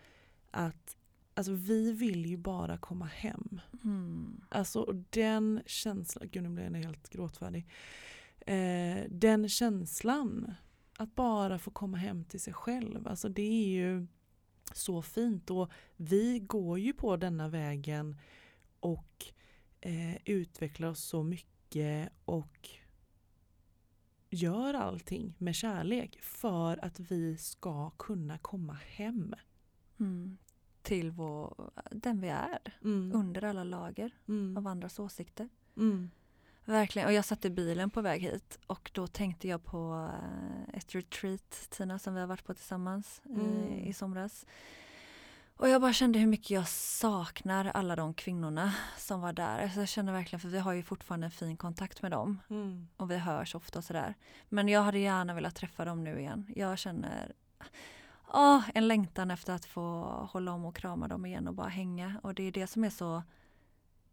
att 0.51 0.95
alltså, 1.34 1.53
vi 1.53 1.91
vill 1.91 2.25
ju 2.25 2.38
bara 2.38 2.77
komma 2.77 3.05
hem. 3.05 3.62
Mm. 3.84 4.41
Alltså 4.49 5.03
den 5.10 5.62
känslan, 5.65 6.29
gud 6.31 6.43
nu 6.43 6.49
blir 6.49 6.63
jag 6.63 6.73
helt 6.73 7.10
gråtfärdig. 7.10 7.67
Eh, 8.39 9.03
den 9.10 9.49
känslan 9.49 10.55
att 10.97 11.15
bara 11.15 11.60
få 11.60 11.71
komma 11.71 11.97
hem 11.97 12.23
till 12.23 12.39
sig 12.41 12.53
själv. 12.53 13.08
Alltså 13.08 13.29
det 13.29 13.41
är 13.41 13.67
ju 13.67 14.08
så 14.73 15.01
fint 15.01 15.49
och 15.51 15.71
vi 15.95 16.39
går 16.39 16.79
ju 16.79 16.93
på 16.93 17.17
denna 17.17 17.47
vägen 17.49 18.17
och 18.79 19.25
eh, 19.81 20.15
utvecklar 20.25 20.88
oss 20.88 21.03
så 21.03 21.23
mycket 21.23 22.10
och 22.25 22.69
gör 24.29 24.73
allting 24.73 25.34
med 25.38 25.55
kärlek 25.55 26.19
för 26.21 26.86
att 26.86 26.99
vi 26.99 27.38
ska 27.38 27.89
kunna 27.89 28.38
komma 28.38 28.73
hem. 28.73 29.34
Mm. 29.99 30.38
Till 30.81 31.12
vår, 31.12 31.71
den 31.91 32.21
vi 32.21 32.27
är, 32.27 32.77
Mm. 32.84 33.12
under 33.15 33.43
alla 33.43 33.63
lager 33.63 34.12
Mm. 34.27 34.58
av 34.58 34.67
andras 34.67 34.99
åsikter. 34.99 35.49
Verkligen, 36.65 37.08
och 37.08 37.13
jag 37.13 37.25
satt 37.25 37.45
i 37.45 37.49
bilen 37.49 37.89
på 37.89 38.01
väg 38.01 38.21
hit 38.21 38.60
och 38.67 38.91
då 38.93 39.08
tänkte 39.08 39.47
jag 39.47 39.63
på 39.63 40.10
eh, 40.13 40.78
ett 40.78 40.95
retreat, 40.95 41.67
Tina, 41.69 41.99
som 41.99 42.13
vi 42.13 42.19
har 42.19 42.28
varit 42.28 42.45
på 42.45 42.54
tillsammans 42.54 43.21
eh, 43.25 43.32
Mm. 43.39 43.73
i 43.73 43.93
somras. 43.93 44.45
Och 45.58 45.69
jag 45.69 45.82
bara 45.82 45.93
kände 45.93 46.19
hur 46.19 46.28
mycket 46.28 46.49
jag 46.49 46.67
saknar 46.67 47.65
alla 47.65 47.95
de 47.95 48.13
kvinnorna 48.13 48.73
som 48.97 49.21
var 49.21 49.34
där. 49.34 49.60
Alltså 49.63 49.80
jag 49.80 49.88
känner 49.89 50.13
verkligen, 50.13 50.39
för 50.39 50.47
vi 50.49 50.60
har 50.60 50.73
ju 50.73 50.84
fortfarande 50.84 51.28
en 51.28 51.32
fin 51.32 51.58
kontakt 51.58 52.01
med 52.01 52.12
dem 52.12 52.41
Mm. 52.49 52.88
och 52.97 53.12
vi 53.12 53.17
hörs 53.17 53.56
ofta 53.56 53.80
och 53.80 53.86
sådär. 53.86 54.15
Men 54.49 54.67
jag 54.67 54.82
hade 54.84 54.99
gärna 54.99 55.34
velat 55.34 55.56
träffa 55.56 55.86
dem 55.86 56.04
nu 56.04 56.19
igen. 56.19 56.51
Jag 56.56 56.78
känner 56.78 57.34
åh, 58.34 58.63
en 58.73 58.88
längtan 58.88 59.32
efter 59.32 59.54
att 59.54 59.65
få 59.65 60.04
hålla 60.32 60.51
om 60.51 60.65
och 60.65 60.75
krama 60.75 61.08
dem 61.08 61.25
igen 61.25 61.47
och 61.47 61.54
bara 61.54 61.67
hänga. 61.69 62.19
Och 62.23 62.34
det 62.34 62.43
är 62.43 62.51
det 62.51 62.67
som 62.67 62.84
är 62.84 62.89
så 62.89 63.23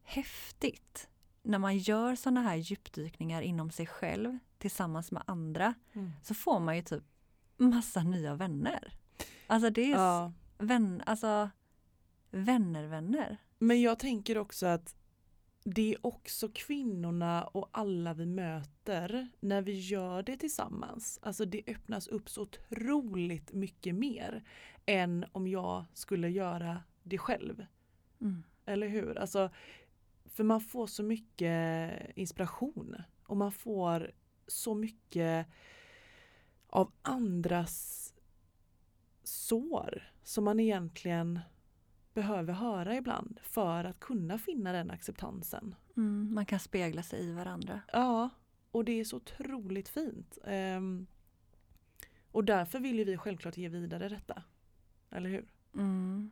häftigt. 0.03 1.09
När 1.43 1.59
man 1.59 1.79
gör 1.79 2.15
sådana 2.15 2.43
här 2.43 2.57
djupdykningar 2.57 3.43
inom 3.43 3.71
sig 3.71 3.87
själv 3.87 4.39
tillsammans 4.59 5.13
med 5.13 5.23
andra 5.27 5.75
Mm. 5.93 6.11
så 6.23 6.35
får 6.35 6.61
man 6.61 6.77
ju 6.77 6.83
typ 6.83 7.03
massa 7.57 8.03
nya 8.03 8.35
vänner. 8.35 8.93
Alltså 9.47 9.71
det 9.71 9.93
är 9.93 9.97
Ja. 9.97 10.33
vän, 10.59 11.03
alltså 11.07 11.51
vänner, 12.31 12.87
vänner. 12.87 13.37
Men 13.59 13.81
jag 13.83 13.99
tänker 13.99 14.39
också 14.39 14.67
att 14.67 14.95
det 15.65 15.93
är 15.95 16.07
också 16.07 16.49
kvinnorna 16.55 17.45
och 17.45 17.69
alla 17.73 18.15
vi 18.15 18.27
möter 18.27 19.29
när 19.41 19.63
vi 19.63 19.73
gör 19.81 20.23
det 20.23 20.37
tillsammans. 20.37 21.19
Alltså 21.23 21.45
det 21.45 21.63
öppnas 21.67 22.09
upp 22.09 22.31
så 22.31 22.43
otroligt 22.43 23.53
mycket 23.53 23.95
mer 23.95 24.45
än 24.87 25.25
om 25.33 25.47
jag 25.49 25.85
skulle 25.93 26.29
göra 26.29 26.83
det 27.03 27.19
själv. 27.19 27.67
Mm. 28.21 28.43
Eller 28.67 28.89
hur? 28.89 29.19
Alltså, 29.19 29.51
för 30.33 30.45
man 30.45 30.61
får 30.61 30.87
så 30.87 31.03
mycket 31.03 31.93
inspiration 32.17 32.97
och 33.27 33.37
man 33.37 33.53
får 33.53 34.13
så 34.47 34.75
mycket 34.75 35.47
av 36.67 36.93
andras 37.03 38.15
sår 39.23 40.13
som 40.23 40.45
man 40.45 40.61
egentligen 40.61 41.41
behöver 42.15 42.53
höra 42.53 42.97
ibland 42.97 43.41
för 43.43 43.85
att 43.85 44.01
kunna 44.01 44.39
finna 44.39 44.73
den 44.73 44.91
acceptansen. 44.91 45.75
Mm, 45.97 46.35
man 46.35 46.47
kan 46.47 46.61
spegla 46.61 47.03
sig 47.03 47.25
i 47.25 47.33
varandra. 47.33 47.81
Ja, 47.93 48.31
och 48.71 48.85
det 48.85 49.01
är 49.01 49.05
så 49.05 49.17
otroligt 49.17 49.89
fint. 49.89 50.39
Ehm, 50.45 51.07
och 52.33 52.45
därför 52.45 52.79
vill 52.79 52.99
ju 52.99 53.05
vi 53.05 53.17
självklart 53.17 53.57
ge 53.57 53.69
vidare 53.69 54.09
detta. 54.09 54.43
Eller 55.11 55.31
hur? 55.31 55.53
Mm. 55.75 56.31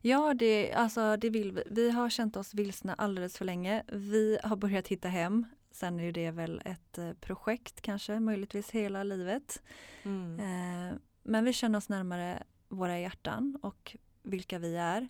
Ja, 0.00 0.34
det, 0.34 0.72
alltså, 0.72 1.16
det 1.16 1.30
vill 1.30 1.52
vi. 1.52 1.62
Vi 1.70 1.90
har 1.90 2.10
känt 2.10 2.36
oss 2.36 2.54
vilsna 2.54 2.94
alldeles 2.94 3.38
för 3.38 3.44
länge. 3.44 3.82
Vi 3.88 4.38
har 4.42 4.56
börjat 4.56 4.88
hitta 4.88 5.08
hem. 5.08 5.46
Sen 5.70 6.00
är 6.00 6.12
det 6.12 6.30
väl 6.30 6.62
ett 6.64 6.98
eh, 6.98 7.12
projekt 7.12 7.80
kanske, 7.80 8.20
möjligtvis 8.20 8.70
hela 8.70 9.02
livet. 9.02 9.62
Mm. 10.02 10.40
Eh, 10.40 10.96
men 11.22 11.44
vi 11.44 11.52
känner 11.52 11.78
oss 11.78 11.88
närmare 11.88 12.42
våra 12.68 12.98
hjärtan 12.98 13.58
och 13.62 13.96
vilka 14.22 14.58
vi 14.58 14.76
är. 14.76 15.08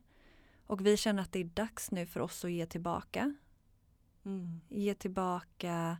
Och 0.66 0.86
vi 0.86 0.96
känner 0.96 1.22
att 1.22 1.32
det 1.32 1.40
är 1.40 1.44
dags 1.44 1.90
nu 1.90 2.06
för 2.06 2.20
oss 2.20 2.44
att 2.44 2.52
ge 2.52 2.66
tillbaka. 2.66 3.34
Mm. 4.24 4.60
Ge 4.68 4.94
tillbaka 4.94 5.98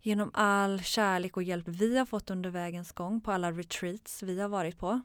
genom 0.00 0.30
all 0.34 0.80
kärlek 0.80 1.36
och 1.36 1.42
hjälp 1.42 1.68
vi 1.68 1.98
har 1.98 2.06
fått 2.06 2.30
under 2.30 2.50
vägens 2.50 2.92
gång 2.92 3.20
på 3.20 3.32
alla 3.32 3.52
retreats 3.52 4.22
vi 4.22 4.40
har 4.40 4.48
varit 4.48 4.78
på. 4.78 5.00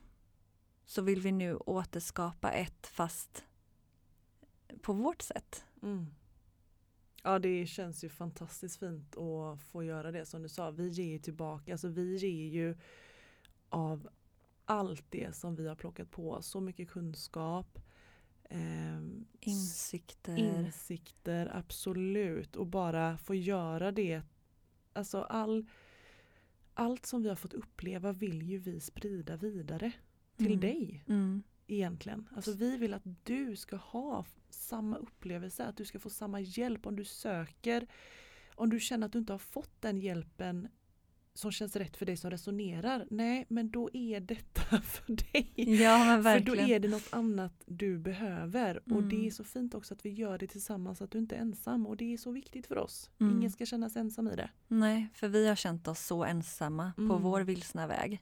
Så 0.89 1.01
vill 1.01 1.21
vi 1.21 1.31
nu 1.31 1.55
återskapa 1.55 2.51
ett 2.51 2.87
fast 2.87 3.45
på 4.81 4.93
vårt 4.93 5.21
sätt. 5.21 5.65
Mm. 5.81 6.05
Ja 7.23 7.39
det 7.39 7.65
känns 7.65 8.03
ju 8.03 8.09
fantastiskt 8.09 8.79
fint 8.79 9.17
att 9.17 9.61
få 9.61 9.83
göra 9.83 10.11
det 10.11 10.25
som 10.25 10.41
du 10.43 10.49
sa. 10.49 10.71
Vi 10.71 10.87
ger 10.87 11.05
ju 11.05 11.19
tillbaka, 11.19 11.71
alltså 11.71 11.87
vi 11.87 12.17
ger 12.17 12.49
ju 12.49 12.77
av 13.69 14.09
allt 14.65 15.05
det 15.09 15.35
som 15.35 15.55
vi 15.55 15.67
har 15.67 15.75
plockat 15.75 16.11
på. 16.11 16.41
Så 16.41 16.61
mycket 16.61 16.89
kunskap. 16.89 17.79
ehm, 18.49 19.25
Insikter. 19.39 20.37
Insikter, 20.37 21.51
absolut. 21.55 22.55
Och 22.55 22.67
bara 22.67 23.17
få 23.17 23.35
göra 23.35 23.91
det. 23.91 24.21
Alltså 24.93 25.21
all, 25.21 25.65
allt 26.73 27.05
som 27.05 27.21
vi 27.23 27.29
har 27.29 27.35
fått 27.35 27.53
uppleva 27.53 28.11
vill 28.11 28.41
ju 28.41 28.57
vi 28.57 28.79
sprida 28.79 29.37
vidare 29.37 29.91
till 30.39 30.47
Mm. 30.47 30.59
dig 30.59 31.03
Mm. 31.07 31.43
egentligen. 31.67 32.29
Alltså 32.35 32.51
vi 32.53 32.77
vill 32.77 32.93
att 32.93 33.03
du 33.23 33.55
ska 33.55 33.75
ha 33.75 34.25
samma 34.49 34.97
upplevelse, 34.97 35.65
att 35.65 35.77
du 35.77 35.85
ska 35.85 35.99
få 35.99 36.09
samma 36.09 36.39
hjälp 36.41 36.85
om 36.85 36.95
du 36.95 37.03
söker. 37.05 37.87
Om 38.55 38.69
du 38.69 38.79
känner 38.79 39.05
att 39.05 39.13
du 39.13 39.19
inte 39.19 39.33
har 39.33 39.37
fått 39.39 39.81
den 39.81 39.97
hjälpen 39.97 40.67
som 41.33 41.51
känns 41.51 41.75
rätt 41.75 41.97
för 41.97 42.05
dig 42.05 42.17
som 42.17 42.31
resonerar. 42.31 43.07
Nej, 43.09 43.45
men 43.49 43.71
då 43.71 43.89
är 43.93 44.19
detta 44.19 44.61
för 44.81 45.13
dig. 45.33 45.53
Ja 45.55 45.97
men 46.05 46.23
För 46.23 46.29
då 46.39 46.51
verkligen. 46.51 46.69
är 46.69 46.79
det 46.79 46.87
något 46.87 47.07
annat 47.13 47.63
du 47.65 47.97
behöver. 47.99 48.93
Och 48.93 49.03
det 49.03 49.15
är 49.15 49.19
Mm. 49.19 49.31
så 49.31 49.43
fint 49.43 49.75
också 49.75 49.93
att 49.93 50.05
vi 50.05 50.09
gör 50.09 50.37
det 50.37 50.47
tillsammans, 50.47 51.01
att 51.01 51.11
du 51.11 51.17
inte 51.17 51.35
är 51.35 51.39
ensam. 51.41 51.87
Och 51.87 51.97
det 51.97 52.13
är 52.13 52.17
så 52.17 52.31
viktigt 52.31 52.67
för 52.67 52.77
oss. 52.77 53.09
Mm. 53.19 53.37
Ingen 53.37 53.51
ska 53.51 53.65
känna 53.65 53.89
sig 53.89 53.99
ensam 53.99 54.27
i 54.27 54.35
det. 54.35 54.49
Nej, 54.67 55.07
för 55.13 55.27
vi 55.27 55.47
har 55.47 55.55
känt 55.55 55.87
oss 55.87 56.05
så 56.05 56.23
ensamma 56.23 56.91
på 56.95 57.01
Mm. 57.01 57.21
vår 57.21 57.41
vilsna 57.41 57.87
väg. 57.87 58.19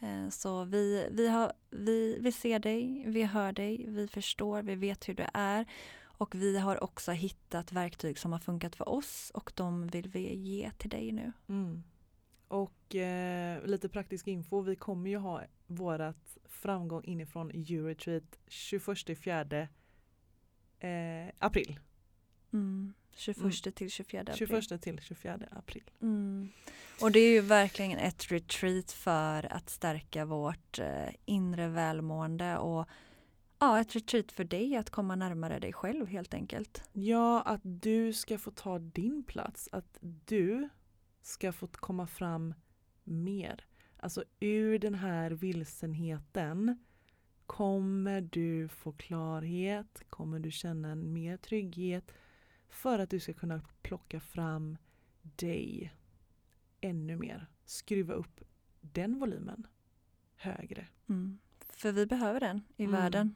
Eh, 0.00 0.28
Så 0.28 0.64
vi, 0.64 1.08
vi, 1.10 1.28
har, 1.28 1.52
vi, 1.70 2.18
vi 2.20 2.32
ser 2.32 2.58
dig, 2.58 3.04
vi 3.06 3.22
hör 3.22 3.52
dig, 3.52 3.84
vi 3.88 4.08
förstår, 4.08 4.62
vi 4.62 4.74
vet 4.74 5.08
hur 5.08 5.14
du 5.14 5.26
är. 5.34 5.66
Och 6.16 6.34
vi 6.34 6.58
har 6.58 6.84
också 6.84 7.12
hittat 7.12 7.72
verktyg 7.72 8.18
som 8.18 8.32
har 8.32 8.38
funkat 8.38 8.76
för 8.76 8.88
oss 8.88 9.30
och 9.34 9.52
de 9.54 9.86
vill 9.86 10.08
vi 10.08 10.34
ge 10.34 10.70
till 10.70 10.90
dig 10.90 11.12
nu. 11.12 11.32
Mm. 11.48 11.82
Och 12.48 12.94
eh, 12.94 13.64
lite 13.66 13.88
praktisk 13.88 14.26
info, 14.28 14.60
vi 14.60 14.76
kommer 14.76 15.10
ju 15.10 15.16
ha 15.16 15.42
vårat 15.66 16.38
framgång 16.44 17.04
inifrån 17.04 17.50
Euroretreat 17.50 18.38
21 18.48 19.18
fjärde 19.18 19.68
eh, 20.78 21.34
april. 21.38 21.80
Mm. 22.52 22.94
21 23.16 23.74
till 23.74 23.90
24 23.90 24.20
april. 24.20 24.36
21 24.36 24.82
till 24.82 25.00
24 25.02 25.38
april. 25.50 25.90
Mm. 26.02 26.48
Och 27.00 27.12
det 27.12 27.18
är 27.18 27.30
ju 27.30 27.40
verkligen 27.40 27.98
ett 27.98 28.32
retreat 28.32 28.92
för 28.92 29.52
att 29.52 29.70
stärka 29.70 30.24
vårt 30.24 30.78
eh, 30.78 31.08
inre 31.24 31.68
välmående 31.68 32.58
och 32.58 32.88
ja, 33.58 33.80
ett 33.80 33.96
retreat 33.96 34.32
för 34.32 34.44
dig 34.44 34.76
att 34.76 34.90
komma 34.90 35.16
närmare 35.16 35.58
dig 35.58 35.72
själv 35.72 36.06
helt 36.06 36.34
enkelt. 36.34 36.82
Ja, 36.92 37.42
att 37.42 37.60
du 37.62 38.12
ska 38.12 38.38
få 38.38 38.50
ta 38.50 38.78
din 38.78 39.22
plats. 39.22 39.68
Att 39.72 39.98
du 40.00 40.68
ska 41.22 41.52
få 41.52 41.66
komma 41.66 42.06
fram 42.06 42.54
mer. 43.04 43.66
Alltså 43.96 44.24
ur 44.40 44.78
den 44.78 44.94
här 44.94 45.30
vilsenheten 45.30 46.84
kommer 47.46 48.20
du 48.20 48.68
få 48.68 48.92
klarhet, 48.92 50.02
kommer 50.10 50.38
du 50.38 50.50
känna 50.50 50.88
en 50.90 51.12
mer 51.12 51.36
trygghet 51.36 52.12
för 52.68 52.98
att 52.98 53.10
du 53.10 53.20
ska 53.20 53.32
kunna 53.32 53.60
plocka 53.82 54.20
fram 54.20 54.76
dig 55.22 55.92
ännu 56.80 57.16
mer. 57.16 57.46
Skruva 57.64 58.14
upp 58.14 58.40
den 58.80 59.18
volymen 59.18 59.66
högre. 60.36 60.86
Mm. 61.08 61.38
För 61.70 61.92
vi 61.92 62.06
behöver 62.06 62.40
den 62.40 62.62
i 62.76 62.84
Mm. 62.84 63.00
världen. 63.00 63.34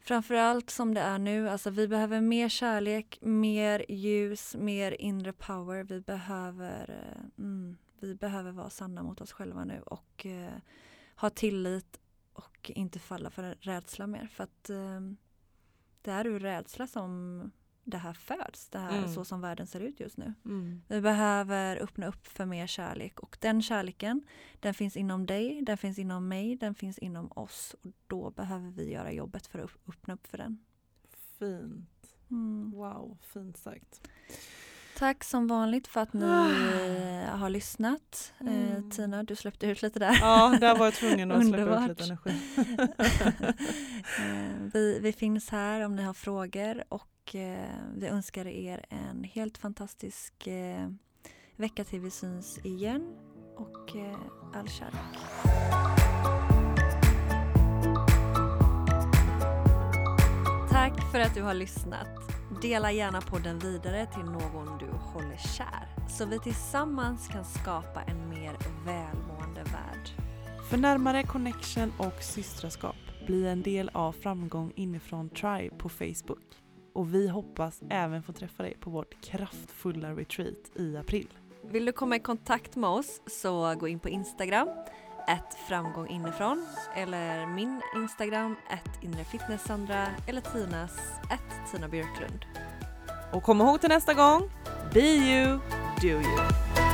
Framförallt 0.00 0.70
som 0.70 0.94
det 0.94 1.00
är 1.00 1.18
nu, 1.18 1.48
alltså 1.48 1.70
vi 1.70 1.88
behöver 1.88 2.20
mer 2.20 2.48
kärlek, 2.48 3.18
mer 3.22 3.84
ljus, 3.88 4.56
mer 4.56 4.92
inre 5.00 5.32
power. 5.32 5.84
Vi 5.84 6.00
behöver, 6.00 6.90
eh, 6.90 7.24
mm, 7.44 7.76
vi 8.00 8.14
behöver 8.14 8.52
vara 8.52 8.70
sanna 8.70 9.02
mot 9.02 9.20
oss 9.20 9.32
själva 9.32 9.64
nu 9.64 9.80
och 9.80 10.26
eh, 10.26 10.54
ha 11.16 11.30
tillit 11.30 12.00
och 12.32 12.70
inte 12.74 12.98
falla 12.98 13.30
för 13.30 13.56
rädsla 13.60 14.06
mer. 14.06 14.26
För 14.26 14.44
att 14.44 14.70
eh, 14.70 15.00
det 16.02 16.10
är 16.10 16.26
ur 16.26 16.40
rädsla 16.40 16.86
som 16.86 17.50
det 17.84 17.98
här 17.98 18.12
föds, 18.12 18.68
det 18.68 18.78
här 18.78 18.98
Mm. 18.98 19.14
så 19.14 19.24
som 19.24 19.40
världen 19.40 19.66
ser 19.66 19.80
ut 19.80 20.00
just 20.00 20.16
nu. 20.16 20.34
Mm. 20.44 20.82
Vi 20.88 21.00
behöver 21.00 21.76
öppna 21.82 22.06
upp 22.06 22.26
för 22.26 22.46
mer 22.46 22.66
kärlek 22.66 23.20
och 23.20 23.36
den 23.40 23.62
kärleken 23.62 24.22
den 24.60 24.74
finns 24.74 24.96
inom 24.96 25.26
dig, 25.26 25.62
den 25.62 25.78
finns 25.78 25.98
inom 25.98 26.28
mig, 26.28 26.56
den 26.56 26.74
finns 26.74 26.98
inom 26.98 27.32
oss 27.32 27.74
och 27.84 27.90
då 28.06 28.30
behöver 28.30 28.70
vi 28.70 28.92
göra 28.92 29.12
jobbet 29.12 29.46
för 29.46 29.58
att 29.58 29.70
öppna 29.88 30.14
upp 30.14 30.26
för 30.26 30.38
den. 30.38 30.58
Fint. 31.38 31.90
Mm. 32.30 32.70
Wow, 32.70 33.18
fint 33.20 33.56
sagt. 33.56 34.08
Tack 34.98 35.24
som 35.24 35.46
vanligt 35.46 35.86
för 35.86 36.00
att 36.00 36.12
ni 36.12 36.24
eh, 36.24 37.36
har 37.36 37.48
lyssnat. 37.50 38.32
Eh, 38.40 38.46
Mm. 38.46 38.90
Tina, 38.90 39.22
du 39.22 39.36
släppte 39.36 39.66
ut 39.66 39.82
lite 39.82 39.98
där. 39.98 40.18
Ja, 40.20 40.56
där 40.60 40.78
var 40.78 40.84
jag 40.86 40.94
tvungen 40.94 41.32
att 41.32 41.46
släppa 41.48 41.82
ut 41.84 41.88
lite 41.88 42.04
energi. 42.04 42.40
Eh, 44.18 44.70
vi, 44.72 44.98
vi 45.00 45.12
finns 45.12 45.50
här 45.50 45.80
om 45.80 45.96
ni 45.96 46.02
har 46.02 46.14
frågor 46.14 46.84
och 46.88 47.02
eh, 47.02 47.13
Eh, 47.32 47.66
vi 47.94 48.06
önskar 48.06 48.46
er 48.46 48.86
en 48.88 49.24
helt 49.24 49.58
fantastisk 49.58 50.46
eh, 50.46 50.88
vecka 51.56 51.84
till 51.84 52.00
vi 52.00 52.10
syns 52.10 52.58
igen 52.64 53.16
och 53.56 53.96
eh, 53.96 54.18
all 54.54 54.68
kärlek. 54.68 55.00
Tack 60.70 61.12
för 61.12 61.20
att 61.20 61.34
du 61.34 61.42
har 61.42 61.54
lyssnat. 61.54 62.08
Dela 62.62 62.92
gärna 62.92 63.20
podden 63.20 63.58
vidare 63.58 64.06
till 64.06 64.24
någon 64.24 64.78
du 64.78 64.86
håller 64.86 65.36
kär 65.36 66.08
så 66.08 66.26
vi 66.26 66.38
tillsammans 66.38 67.28
kan 67.28 67.44
skapa 67.44 68.02
en 68.02 68.28
mer 68.28 68.56
välmående 68.84 69.62
värld. 69.62 70.08
För 70.70 70.76
närmare 70.76 71.22
connection 71.22 71.92
och 71.98 72.22
systraskap, 72.22 72.96
bli 73.26 73.46
en 73.46 73.62
del 73.62 73.90
av 73.94 74.12
Framgång 74.12 74.72
inifrån 74.76 75.28
Tribe 75.28 75.76
på 75.78 75.88
Facebook. 75.88 76.63
Och 76.94 77.14
vi 77.14 77.28
hoppas 77.28 77.80
även 77.90 78.22
få 78.22 78.32
träffa 78.32 78.62
dig 78.62 78.76
på 78.80 78.90
vårt 78.90 79.20
kraftfulla 79.20 80.10
retreat 80.12 80.70
i 80.74 80.96
april. 80.96 81.28
Vill 81.62 81.84
du 81.84 81.92
komma 81.92 82.16
i 82.16 82.20
kontakt 82.20 82.76
med 82.76 82.90
oss 82.90 83.20
så 83.26 83.74
gå 83.74 83.88
in 83.88 83.98
på 83.98 84.08
Instagram, 84.08 84.68
ett 85.28 85.54
framgång 85.68 86.08
inifrån 86.08 86.66
eller 86.96 87.46
min 87.46 87.80
Instagram, 87.96 88.56
ett 88.70 89.04
inrefitnesssandra 89.04 90.06
eller 90.28 90.40
Tinas, 90.40 90.98
ett 91.32 91.72
Tina 91.72 91.88
Björklund. 91.88 92.44
Och 93.32 93.42
kom 93.42 93.60
ihåg 93.60 93.80
till 93.80 93.88
nästa 93.88 94.14
gång, 94.14 94.50
be 94.92 95.00
you, 95.00 95.58
do 96.00 96.08
you. 96.08 96.93